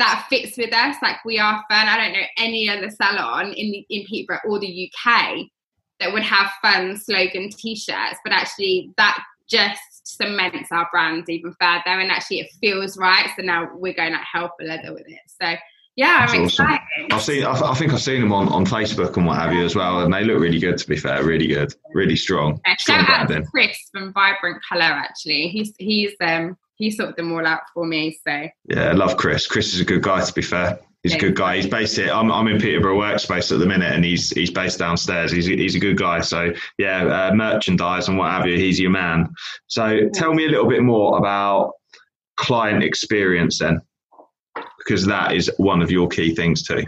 [0.00, 0.96] that fits with us.
[1.02, 1.86] Like we are fun.
[1.86, 5.46] I don't know any other salon in the, in Peterborough or the UK
[6.00, 12.00] that would have fun slogan T-shirts, but actually that just cements our brand even further,
[12.00, 13.28] and actually it feels right.
[13.36, 15.20] So now we're going like hell for leather with it.
[15.40, 15.54] So
[15.96, 16.80] yeah, I'm That's excited.
[17.10, 17.12] Awesome.
[17.12, 17.44] I've seen.
[17.44, 20.14] I think I've seen them on, on Facebook and what have you as well, and
[20.14, 20.78] they look really good.
[20.78, 22.60] To be fair, really good, really strong.
[22.66, 23.36] Yeah, strong shout branding.
[23.38, 24.82] out to Chris from Vibrant Color.
[24.82, 28.18] Actually, he's he's um he sorted them all out for me.
[28.26, 29.46] So yeah, I love Chris.
[29.46, 30.24] Chris is a good guy.
[30.24, 31.56] To be fair, he's yeah, a good guy.
[31.56, 32.10] He's based here.
[32.10, 35.30] I'm, I'm in Peterborough workspace at the minute, and he's he's based downstairs.
[35.30, 36.20] He's he's a good guy.
[36.22, 38.56] So yeah, uh, merchandise and what have you.
[38.56, 39.32] He's your man.
[39.68, 41.74] So tell me a little bit more about
[42.36, 43.80] client experience then,
[44.78, 46.84] because that is one of your key things too.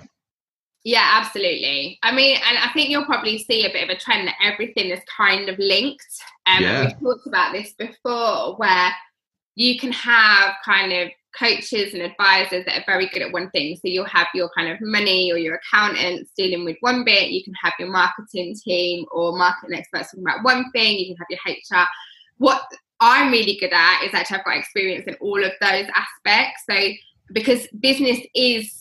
[0.85, 2.01] Yeah, absolutely.
[2.03, 4.91] I mean, and I think you'll probably see a bit of a trend that everything
[4.91, 6.05] is kind of linked.
[6.47, 6.87] Um, yeah.
[6.87, 8.91] We've talked about this before, where
[9.55, 13.75] you can have kind of coaches and advisors that are very good at one thing.
[13.77, 17.31] So you'll have your kind of money or your accountants dealing with one bit.
[17.31, 20.99] You can have your marketing team or marketing experts talking about one thing.
[20.99, 21.87] You can have your HR.
[22.39, 22.63] What
[23.01, 26.63] I'm really good at is actually I've got experience in all of those aspects.
[26.69, 26.77] So
[27.33, 28.79] because business is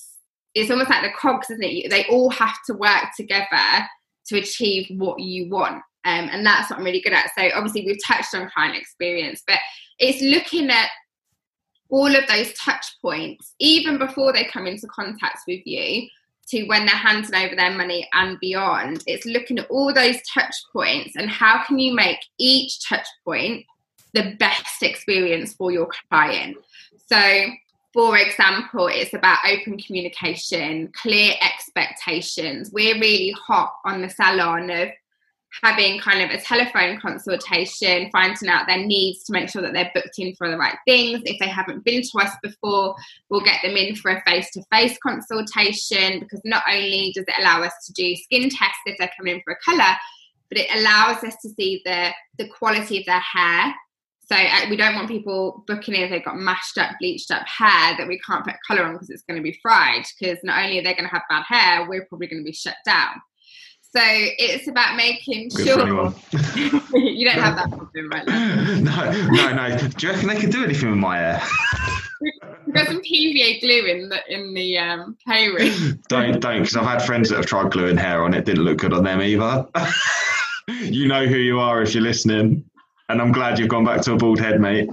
[0.53, 1.89] it's almost like the cogs, isn't it?
[1.89, 3.88] They all have to work together
[4.28, 5.82] to achieve what you want.
[6.03, 7.32] Um, and that's what I'm really good at.
[7.38, 9.59] So obviously we've touched on client experience, but
[10.02, 10.89] it's looking at
[11.89, 16.08] all of those touch points, even before they come into contact with you,
[16.47, 19.04] to when they're handing over their money and beyond.
[19.06, 23.66] It's looking at all those touch points and how can you make each touch point
[24.14, 26.58] the best experience for your client.
[27.08, 27.45] So,
[27.93, 32.72] for example, it's about open communication, clear expectations.
[32.74, 34.89] We're really hot on the salon of
[35.62, 39.91] having kind of a telephone consultation, finding out their needs to make sure that they're
[39.93, 41.22] booked in for the right things.
[41.26, 42.95] If they haven't been to us before,
[43.30, 47.36] we'll get them in for a face to face consultation because not only does it
[47.39, 49.95] allow us to do skin tests if they're coming in for a colour,
[50.49, 53.74] but it allows us to see the, the quality of their hair.
[54.32, 57.45] So uh, we don't want people booking in if they've got mashed up, bleached up
[57.45, 60.04] hair that we can't put colour on because it's going to be fried.
[60.18, 62.54] Because not only are they going to have bad hair, we're probably going to be
[62.54, 63.22] shut down.
[63.93, 65.85] So it's about making Good sure
[66.93, 68.79] you don't have that problem right now.
[68.79, 69.77] no, no, no.
[69.77, 71.41] Do you reckon they could do anything with my hair?
[72.65, 76.01] We've got some PVA glue in the in the um, playroom.
[76.07, 78.45] don't don't because I've had friends that have tried gluing hair on it.
[78.45, 79.67] Didn't look good on them either.
[80.79, 82.63] you know who you are if you're listening,
[83.09, 84.89] and I'm glad you've gone back to a bald head, mate.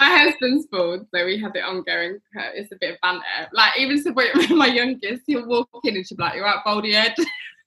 [0.00, 2.18] My husband's bald, so we have it ongoing.
[2.36, 3.22] Uh, it's a bit of banter.
[3.52, 6.94] Like even with my youngest, he'll walk in and she'll be like, "You're out, baldy
[6.94, 7.14] head."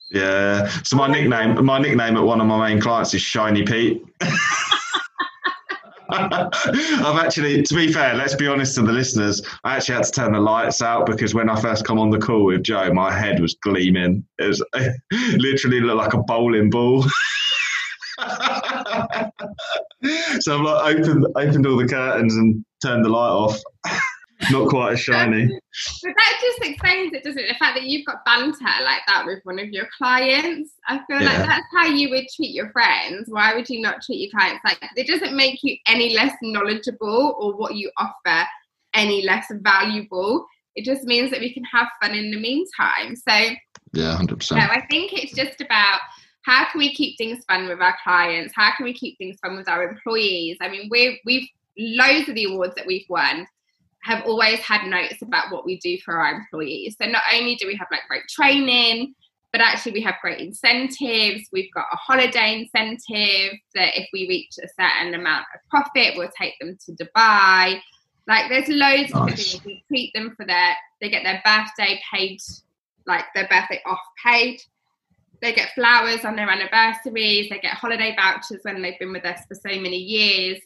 [0.09, 0.68] Yeah.
[0.84, 4.01] So my nickname, my nickname at one of my main clients is Shiny Pete.
[6.09, 10.11] I've actually, to be fair, let's be honest to the listeners, I actually had to
[10.11, 13.11] turn the lights out because when I first come on the call with Jo, my
[13.11, 14.26] head was gleaming.
[14.39, 14.95] It was it
[15.38, 17.05] literally looked like a bowling ball.
[20.39, 23.61] so I've like opened opened all the curtains and turned the light off.
[24.51, 25.47] Not quite as shiny.
[25.47, 27.47] But that just explains it, doesn't it?
[27.47, 30.74] The fact that you've got banter like that with one of your clients.
[30.88, 31.26] I feel yeah.
[31.26, 33.26] like that's how you would treat your friends.
[33.28, 34.91] Why would you not treat your clients like that?
[34.95, 38.45] It doesn't make you any less knowledgeable or what you offer
[38.93, 40.45] any less valuable.
[40.76, 43.15] It just means that we can have fun in the meantime.
[43.15, 43.55] So
[43.93, 44.61] yeah, hundred percent.
[44.61, 45.99] I think it's just about
[46.48, 48.54] how can we keep things fun with our clients?
[48.56, 50.58] How can we keep things fun with our employees?
[50.62, 53.45] I mean, we we've loads of the awards that we've won
[54.04, 56.95] have always had notes about what we do for our employees.
[57.00, 59.14] So not only do we have like great training,
[59.52, 61.50] but actually we have great incentives.
[61.52, 66.32] We've got a holiday incentive that if we reach a certain amount of profit, we'll
[66.39, 67.82] take them to Dubai.
[68.26, 69.14] Like there's loads nice.
[69.14, 69.66] of things.
[69.66, 72.39] We treat them for their they get their birthday paid,
[73.06, 74.62] like their birthday off paid
[75.42, 79.42] they get flowers on their anniversaries, they get holiday vouchers when they've been with us
[79.48, 80.60] for so many years.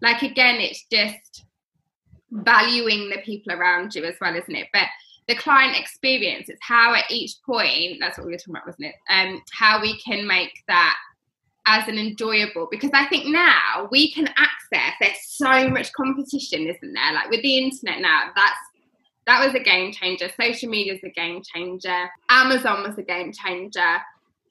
[0.00, 1.44] Like, again, it's just
[2.30, 4.68] valuing the people around you as well, isn't it?
[4.72, 4.86] But
[5.28, 8.86] the client experience, it's how at each point, that's what we were talking about, wasn't
[8.86, 8.94] it?
[9.08, 10.96] Um, how we can make that
[11.66, 16.92] as an enjoyable because I think now we can access there's so much competition, isn't
[16.92, 17.12] there?
[17.14, 18.58] Like with the internet now, that's
[19.26, 20.28] that was a game changer.
[20.40, 22.10] Social media is a game changer.
[22.28, 23.96] Amazon was a game changer.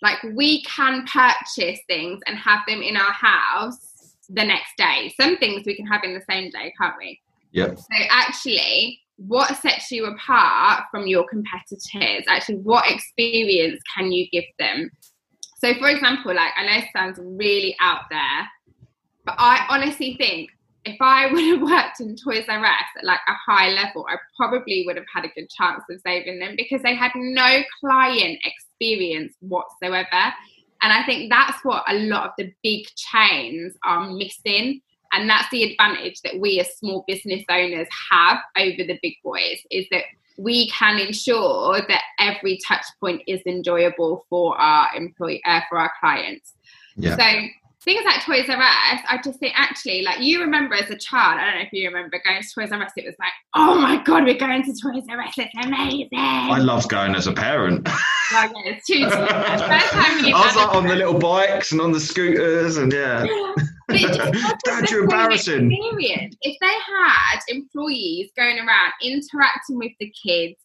[0.02, 5.14] Like we can purchase things and have them in our house the next day.
[5.20, 7.20] Some things we can have in the same day, can't we?
[7.52, 7.78] Yep.
[7.78, 12.26] So actually, what sets you apart from your competitors?
[12.28, 14.90] Actually, what experience can you give them?
[15.58, 18.50] So, for example, like I know it sounds really out there,
[19.26, 20.50] but I honestly think
[20.86, 24.16] if I would have worked in Toys R Us at like a high level, I
[24.38, 28.40] probably would have had a good chance of saving them because they had no client
[28.44, 30.34] experience whatsoever.
[30.82, 34.82] And I think that's what a lot of the big chains are missing.
[35.14, 39.60] And that's the advantage that we as small business owners have over the big boys
[39.72, 40.04] is that
[40.38, 45.92] we can ensure that every touch point is enjoyable for our employee uh, for our
[46.00, 46.54] clients.
[46.96, 47.16] Yeah.
[47.16, 47.48] So
[47.84, 51.40] things like Toys R Us, I just think actually, like you remember as a child,
[51.40, 53.80] I don't know if you remember going to Toys R Us, it was like, oh
[53.80, 56.10] my god, we're going to Toys R Us, it's amazing.
[56.14, 57.88] I loved going as a parent.
[58.32, 59.06] yeah, it's too.
[59.12, 63.26] I was like on the little bikes and on the scooters and yeah.
[63.90, 65.72] Dad, you're embarrassing.
[65.72, 66.36] Experience.
[66.42, 70.56] If they had employees going around interacting with the kids,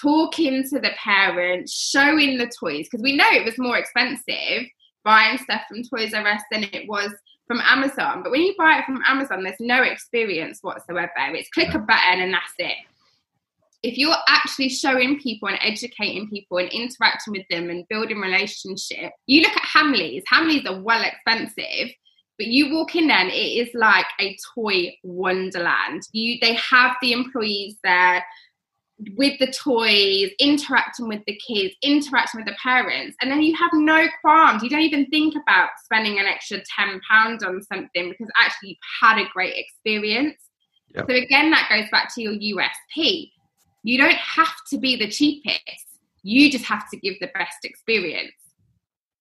[0.00, 4.66] talking to the parents, showing the toys, because we know it was more expensive
[5.04, 7.12] buying stuff from Toys R Us than it was
[7.46, 8.22] from Amazon.
[8.22, 11.10] But when you buy it from Amazon, there's no experience whatsoever.
[11.16, 12.76] It's click a button and that's it.
[13.82, 19.12] If you're actually showing people and educating people and interacting with them and building relationship,
[19.26, 20.22] you look at Hamleys.
[20.32, 21.94] Hamleys are well expensive,
[22.38, 26.02] but you walk in there and it is like a toy wonderland.
[26.12, 28.24] You they have the employees there
[29.16, 33.70] with the toys, interacting with the kids, interacting with the parents, and then you have
[33.74, 34.62] no qualms.
[34.62, 37.00] You don't even think about spending an extra £10
[37.44, 40.36] on something because actually you've had a great experience.
[40.94, 41.06] Yep.
[41.08, 43.30] So, again, that goes back to your USP.
[43.82, 45.60] You don't have to be the cheapest,
[46.22, 48.32] you just have to give the best experience.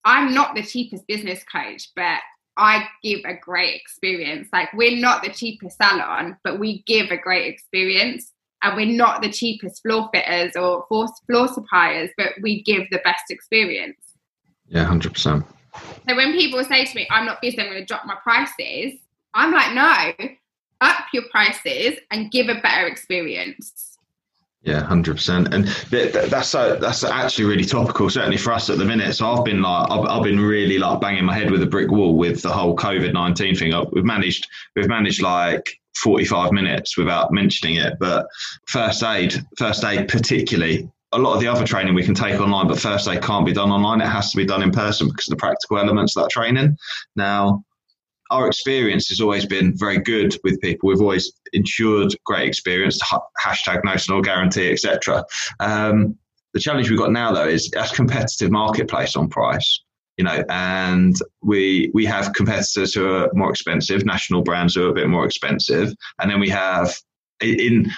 [0.05, 2.19] I'm not the cheapest business coach, but
[2.57, 4.49] I give a great experience.
[4.53, 8.32] Like, we're not the cheapest salon, but we give a great experience
[8.63, 13.29] and we're not the cheapest floor fitters or floor suppliers, but we give the best
[13.29, 13.97] experience.
[14.67, 15.45] Yeah, hundred percent.
[16.07, 18.93] So when people say to me, "I'm not busy, I'm going to drop my prices,"
[19.33, 20.27] I'm like, "No,
[20.81, 23.92] up your prices and give a better experience."
[24.63, 28.85] Yeah, hundred percent, and that's a, that's actually really topical, certainly for us at the
[28.85, 29.13] minute.
[29.13, 31.91] So I've been like, I've, I've been really like banging my head with a brick
[31.91, 33.73] wall with the whole COVID nineteen thing.
[33.73, 34.47] Uh, we've managed,
[34.77, 37.97] we've managed like 45 minutes without mentioning it.
[37.99, 38.27] But
[38.65, 42.67] first aid, first aid particularly, a lot of the other training we can take online,
[42.67, 43.99] but first aid can't be done online.
[43.99, 46.77] It has to be done in person because of the practical elements of that training.
[47.17, 47.63] Now,
[48.31, 50.89] our experience has always been very good with people.
[50.89, 52.99] We've always ensured great experience,
[53.41, 55.23] hashtag no guarantee, etc.
[55.59, 56.17] Um,
[56.53, 59.83] the challenge we've got now, though, is a competitive marketplace on price
[60.17, 64.91] you know, and we we have competitors who are more expensive, national brands who are
[64.91, 66.95] a bit more expensive, and then we have
[67.41, 67.91] in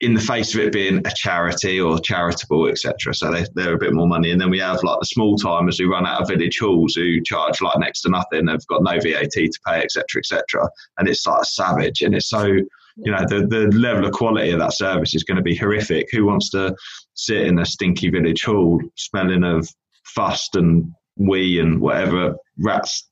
[0.00, 3.14] in the face of it being a charity or charitable, etc.
[3.14, 5.78] So they, they're a bit more money, and then we have like the small timers
[5.78, 8.46] who run out of village halls who charge like next to nothing.
[8.46, 10.68] They've got no VAT to pay, etc., etc.
[10.98, 14.58] And it's like savage, and it's so you know the the level of quality of
[14.60, 16.08] that service is going to be horrific.
[16.12, 16.74] Who wants to
[17.14, 19.68] sit in a stinky village hall smelling of
[20.04, 23.09] fust and wee and whatever rats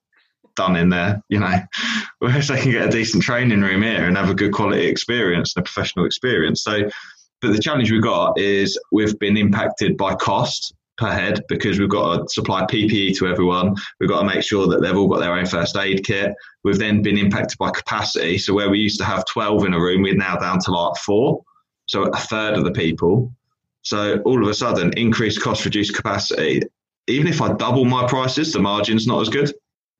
[0.58, 1.54] done in there, you know,
[2.18, 5.54] whereas they can get a decent training room here and have a good quality experience
[5.56, 6.62] and a professional experience.
[6.62, 6.90] So,
[7.40, 11.88] but the challenge we've got is we've been impacted by cost per head because we've
[11.88, 13.76] got to supply PPE to everyone.
[14.00, 16.34] We've got to make sure that they've all got their own first aid kit.
[16.64, 18.38] We've then been impacted by capacity.
[18.38, 20.96] So where we used to have 12 in a room, we're now down to like
[20.96, 21.44] four.
[21.86, 23.32] So a third of the people.
[23.82, 26.62] So all of a sudden, increased cost, reduced capacity
[27.08, 29.52] even if I double my prices, the margin's not as good.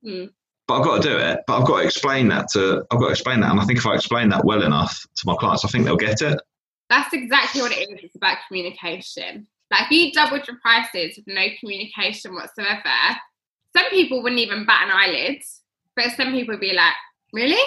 [0.05, 0.29] Mm.
[0.69, 1.39] But I've got to do it.
[1.47, 3.49] But I've got to explain that to I've got to explain that.
[3.49, 5.97] And I think if I explain that well enough to my clients, I think they'll
[5.97, 6.39] get it.
[6.91, 7.99] That's exactly what it is.
[8.03, 9.47] It's about communication.
[9.71, 12.93] Like if you doubled your prices with no communication whatsoever,
[13.75, 15.41] some people wouldn't even bat an eyelid.
[15.95, 16.93] But some people would be like,
[17.33, 17.61] Really?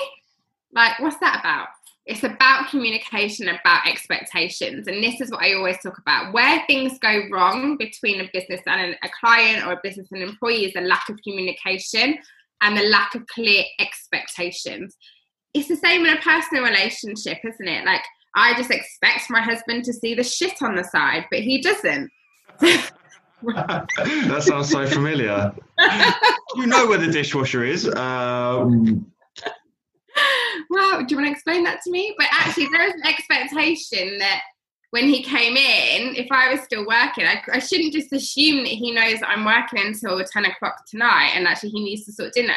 [0.72, 1.68] Like, what's that about?
[2.04, 6.98] it's about communication about expectations and this is what i always talk about where things
[6.98, 10.80] go wrong between a business and a client or a business and employee is a
[10.80, 12.18] lack of communication
[12.62, 14.96] and the lack of clear expectations.
[15.54, 17.84] It's the same in a personal relationship isn't it?
[17.84, 18.02] Like
[18.34, 22.10] i just expect my husband to see the shit on the side but he doesn't.
[23.44, 25.52] That sounds so familiar.
[26.54, 29.12] You know where the dishwasher is um,
[30.70, 32.14] well, do you want to explain that to me?
[32.18, 34.42] But actually, there is an expectation that
[34.92, 38.74] when he came in, if I was still working, I, I shouldn't just assume that
[38.74, 42.34] he knows that I'm working until 10 o'clock tonight and actually he needs to sort
[42.34, 42.52] dinner.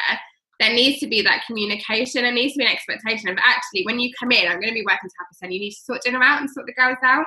[0.59, 2.23] There needs to be that communication.
[2.23, 4.73] There needs to be an expectation of actually, when you come in, I'm going to
[4.73, 5.53] be working to half percent.
[5.53, 7.25] You need to sort dinner out and sort the girls out.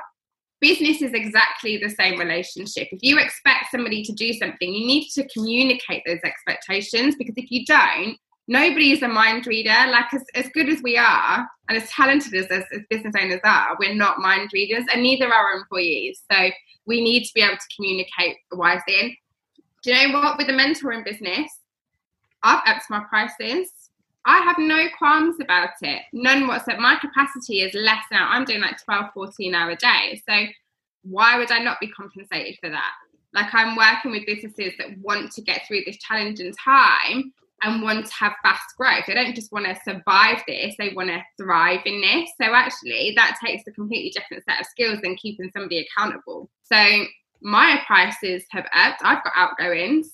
[0.61, 2.89] Business is exactly the same relationship.
[2.91, 7.49] If you expect somebody to do something, you need to communicate those expectations because if
[7.49, 8.15] you don't,
[8.49, 9.69] nobody is a mind reader.
[9.69, 13.39] Like as, as good as we are and as talented as, as, as business owners
[13.45, 16.23] are, we're not mind readers and neither are our employees.
[16.29, 16.49] So
[16.85, 18.99] we need to be able to communicate wisely.
[18.99, 19.11] And
[19.83, 20.37] do you know what?
[20.37, 21.49] With the mentoring business,
[22.41, 23.69] I've upped my prices.
[24.25, 26.01] I have no qualms about it.
[26.11, 26.81] None whatsoever.
[26.81, 28.29] My capacity is less now.
[28.29, 30.21] I'm doing like 12, 14 hour a day.
[30.27, 30.45] So
[31.03, 32.93] why would I not be compensated for that?
[33.31, 37.31] Like I'm working with businesses that want to get through this challenging time
[37.63, 39.05] and want to have fast growth.
[39.07, 42.29] They don't just want to survive this, they want to thrive in this.
[42.41, 46.49] So actually that takes a completely different set of skills than keeping somebody accountable.
[46.63, 47.05] So
[47.41, 49.01] my prices have upped.
[49.03, 50.11] I've got outgoings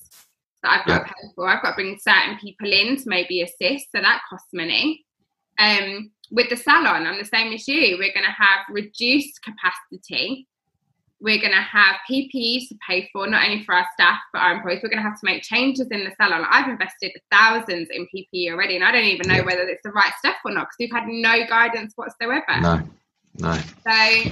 [0.63, 1.47] that I've got to pay for.
[1.47, 3.91] I've got to bring certain people in to maybe assist.
[3.91, 5.05] So that costs money.
[5.57, 7.97] Um, with the salon, I'm the same as you.
[7.97, 10.47] We're going to have reduced capacity
[11.25, 14.53] we're going to have PPEs to pay for, not only for our staff, but our
[14.53, 14.81] employees.
[14.83, 16.45] We're going to have to make changes in the salon.
[16.47, 20.13] I've invested thousands in PPE already, and I don't even know whether it's the right
[20.19, 22.45] stuff or not because we've had no guidance whatsoever.
[22.61, 22.79] No,
[23.39, 23.53] no.
[23.55, 24.29] So,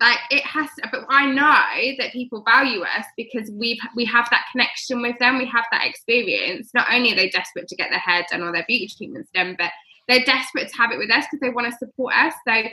[0.00, 4.26] like, it has to, but I know that people value us because we've we have
[4.32, 5.38] that connection with them.
[5.38, 6.70] We have that experience.
[6.74, 9.54] Not only are they desperate to get their hair done or their beauty treatments done,
[9.56, 9.70] but
[10.08, 12.34] they're desperate to have it with us because they want to support us.
[12.48, 12.64] So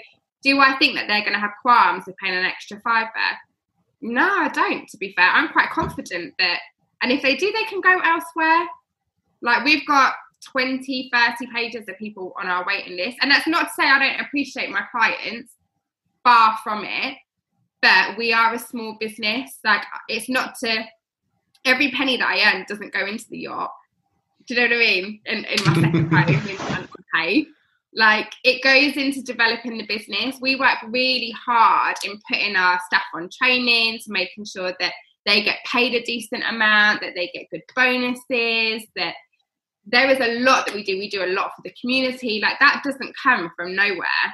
[0.41, 3.37] Do I think that they're going to have qualms of paying an extra fiver?
[4.01, 5.29] No, I don't, to be fair.
[5.29, 6.59] I'm quite confident that,
[7.01, 8.67] and if they do, they can go elsewhere.
[9.41, 10.13] Like we've got
[10.45, 13.17] 20, 30 pages of people on our waiting list.
[13.21, 15.53] And that's not to say I don't appreciate my clients,
[16.23, 17.17] far from it.
[17.81, 19.59] But we are a small business.
[19.63, 20.83] Like it's not to
[21.65, 23.71] every penny that I earn doesn't go into the yacht.
[24.47, 25.21] Do you know what I mean?
[25.25, 27.47] In, in my second pay.
[27.93, 30.37] Like it goes into developing the business.
[30.39, 34.93] We work really hard in putting our staff on training to making sure that
[35.25, 39.15] they get paid a decent amount, that they get good bonuses, that
[39.85, 40.97] there is a lot that we do.
[40.97, 42.39] We do a lot for the community.
[42.41, 44.33] Like that doesn't come from nowhere.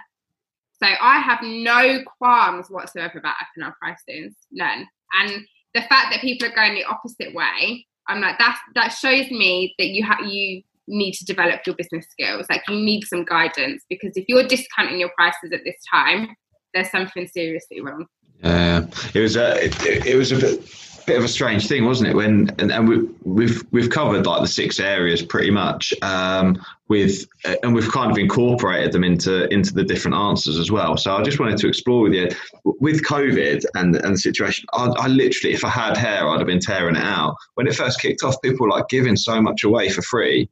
[0.84, 4.86] So I have no qualms whatsoever about upping our prices, none.
[5.20, 8.60] And the fact that people are going the opposite way, I'm like that.
[8.76, 12.46] That shows me that you have you need to develop your business skills.
[12.50, 16.36] Like you need some guidance because if you're discounting your prices at this time,
[16.74, 18.06] there's something seriously wrong.
[18.44, 20.60] Yeah, it was a it, it was a bit
[21.06, 22.16] bit of a strange thing, wasn't it?
[22.16, 27.26] When and, and we, we've we've covered like the six areas pretty much um, with,
[27.64, 30.98] and we've kind of incorporated them into into the different answers as well.
[30.98, 32.30] So I just wanted to explore with you
[32.64, 34.66] with COVID and and the situation.
[34.74, 37.36] I, I literally, if I had hair, I'd have been tearing it out.
[37.56, 40.50] When it first kicked off, people were like giving so much away for free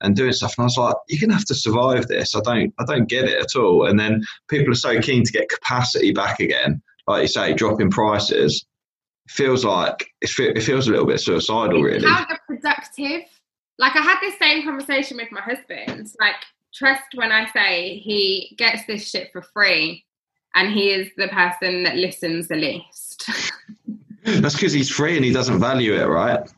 [0.00, 0.54] and doing stuff.
[0.58, 2.34] And I was like, you're gonna have to survive this.
[2.34, 3.86] I don't I don't get it at all.
[3.86, 7.90] And then people are so keen to get capacity back again, like you say, dropping
[7.90, 8.64] prices
[9.28, 12.06] feels like it feels a little bit suicidal, really.
[12.06, 13.24] Counterproductive.
[13.78, 16.12] Like I had this same conversation with my husband.
[16.20, 16.36] Like,
[16.72, 20.04] trust when I say he gets this shit for free,
[20.54, 23.28] and he is the person that listens the least.
[24.24, 26.48] That's because he's free and he doesn't value it, right?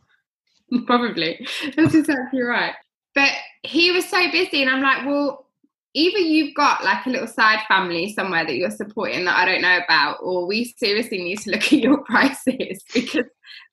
[0.86, 1.46] Probably.
[1.76, 2.74] That's exactly right.
[3.16, 3.30] But
[3.62, 5.46] he was so busy, and I'm like, well,
[5.94, 9.62] either you've got like a little side family somewhere that you're supporting that I don't
[9.62, 13.24] know about, or we seriously need to look at your prices because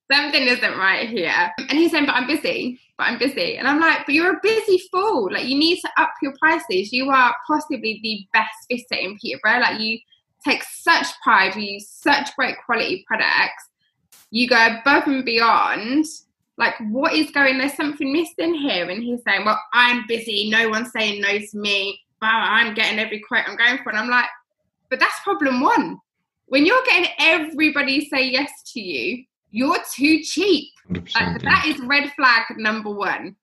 [0.10, 1.52] something isn't right here.
[1.58, 3.58] And he's saying, but I'm busy, but I'm busy.
[3.58, 5.30] And I'm like, but you're a busy fool.
[5.32, 6.94] Like you need to up your prices.
[6.94, 9.60] You are possibly the best fitter in Peterborough.
[9.60, 10.00] Like you
[10.48, 13.68] take such pride, you use such great quality products.
[14.32, 16.06] You go above and beyond
[16.58, 20.70] like what is going there's something missing here and he's saying well i'm busy no
[20.70, 23.90] one's saying no to me I'm getting every quote I'm going for.
[23.90, 24.30] And I'm like,
[24.90, 26.00] but that's problem one.
[26.48, 30.70] When you're getting everybody say yes to you, you're too cheap.
[30.90, 33.36] Like, that is red flag number one.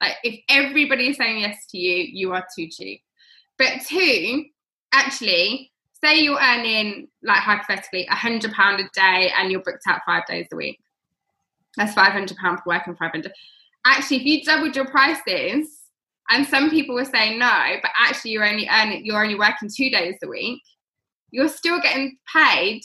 [0.00, 3.00] Like if everybody is saying yes to you, you are too cheap.
[3.58, 4.44] But two,
[4.92, 10.00] actually, say you're earning like hypothetically a hundred pound a day and you're booked out
[10.06, 10.78] five days a week.
[11.76, 13.32] That's five hundred pound per work and five hundred.
[13.86, 15.68] Actually, if you doubled your prices,
[16.30, 19.90] and some people were saying no, but actually you're only earning, you're only working two
[19.90, 20.62] days a week.
[21.30, 22.82] You're still getting paid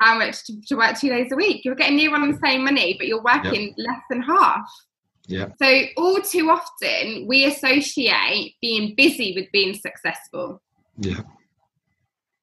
[0.00, 1.64] how much to, to work two days a week.
[1.64, 3.86] You're getting near on the same money, but you're working yep.
[3.88, 4.66] less than half.
[5.26, 5.48] Yeah.
[5.60, 10.62] So all too often we associate being busy with being successful.
[10.98, 11.22] Yeah.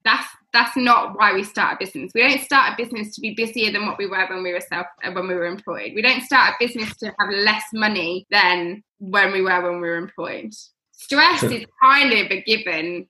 [0.03, 2.11] That's that's not why we start a business.
[2.13, 4.61] We don't start a business to be busier than what we were when we were
[4.61, 5.93] self uh, when we were employed.
[5.95, 9.87] We don't start a business to have less money than when we were when we
[9.87, 10.53] were employed.
[10.91, 13.07] Stress is kind of a given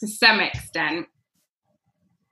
[0.00, 1.06] to some extent.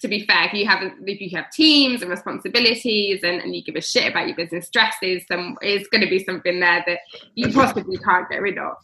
[0.00, 3.62] To be fair, if you have if you have teams and responsibilities and, and you
[3.62, 6.82] give a shit about your business, stress is some is going to be something there
[6.86, 6.98] that
[7.34, 8.76] you possibly can't get rid of.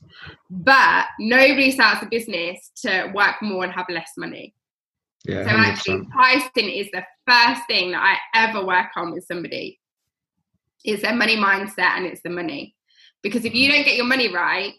[0.50, 4.54] But nobody starts a business to work more and have less money
[5.24, 5.54] yeah, so 100%.
[5.58, 9.78] actually, pricing is the first thing that I ever work on with somebody.
[10.84, 12.74] It's their money mindset and it's the money.
[13.22, 13.76] Because if you mm-hmm.
[13.76, 14.72] don't get your money right,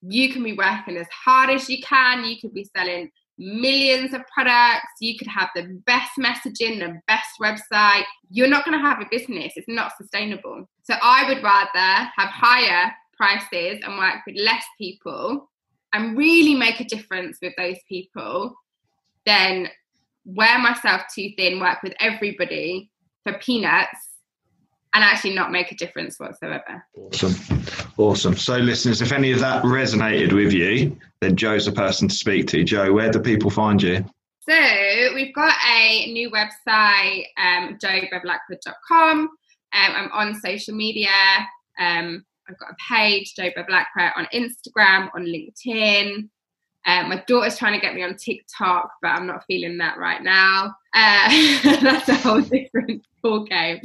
[0.00, 2.24] you can be working as hard as you can.
[2.24, 4.92] You could be selling millions of products.
[5.00, 8.04] You could have the best messaging, the best website.
[8.30, 9.52] You're not going to have a business.
[9.56, 10.68] It's not sustainable.
[10.84, 15.50] So I would rather have higher prices and work with less people
[15.92, 18.54] and really make a difference with those people
[19.26, 19.68] then
[20.24, 22.90] wear myself too thin, work with everybody
[23.24, 23.98] for peanuts,
[24.94, 26.82] and actually not make a difference whatsoever.
[26.96, 27.34] Awesome.
[27.98, 28.36] Awesome.
[28.36, 32.46] So, listeners, if any of that resonated with you, then Jo's the person to speak
[32.48, 32.64] to.
[32.64, 34.04] Jo, where do people find you?
[34.48, 39.18] So, we've got a new website, um, jobevilacqua.com.
[39.18, 39.28] Um,
[39.72, 41.10] I'm on social media.
[41.78, 46.28] Um, I've got a page, Jo Bevilacqua, on Instagram, on LinkedIn.
[46.86, 50.22] Uh, my daughter's trying to get me on TikTok, but I'm not feeling that right
[50.22, 50.74] now.
[50.94, 51.28] Uh,
[51.82, 53.80] that's a whole different ball game.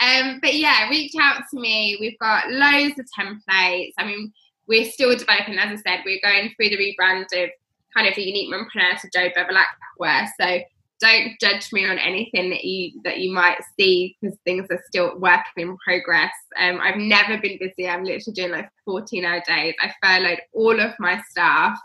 [0.00, 1.98] Um, but yeah, reach out to me.
[2.00, 3.92] We've got loads of templates.
[3.98, 4.32] I mean,
[4.66, 5.58] we're still developing.
[5.58, 7.50] As I said, we're going through the rebrand of
[7.94, 10.28] kind of a unique mompreneur to Jo Bevilacqua.
[10.40, 10.60] So
[11.00, 15.18] don't judge me on anything that you that you might see because things are still
[15.18, 16.32] work in progress.
[16.58, 17.88] Um, I've never been busy.
[17.88, 19.74] I'm literally doing like 14 hour days.
[19.80, 21.78] I furloughed all of my staff.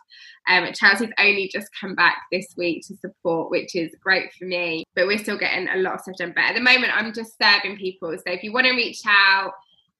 [0.47, 4.84] Um, Chelsea's only just come back this week to support, which is great for me.
[4.95, 6.34] But we're still getting a lot of stuff done.
[6.36, 8.11] But at the moment, I'm just serving people.
[8.11, 9.53] So if you want to reach out,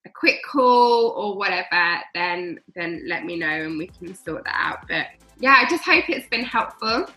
[0.06, 4.56] a quick call or whatever, then then let me know and we can sort that
[4.56, 4.88] out.
[4.88, 5.08] But
[5.40, 7.08] yeah, I just hope it's been helpful.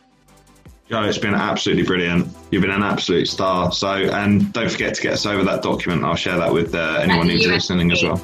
[0.88, 2.34] Jo, it's been absolutely brilliant.
[2.50, 3.70] You've been an absolute star.
[3.72, 6.02] So, and don't forget to get us over that document.
[6.02, 8.20] I'll share that with uh, anyone who's listening as well.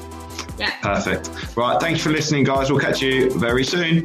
[0.57, 0.75] Yeah.
[0.81, 1.55] Perfect.
[1.55, 1.79] Right.
[1.79, 2.71] Thank you for listening, guys.
[2.71, 4.03] We'll catch you very soon.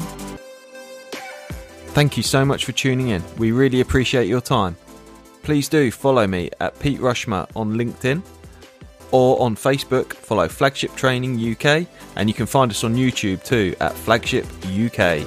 [1.92, 3.22] Thank you so much for tuning in.
[3.38, 4.76] We really appreciate your time.
[5.42, 8.22] Please do follow me at Pete Rushmer on LinkedIn
[9.10, 10.12] or on Facebook.
[10.12, 11.86] Follow Flagship Training UK,
[12.16, 15.26] and you can find us on YouTube too at Flagship UK.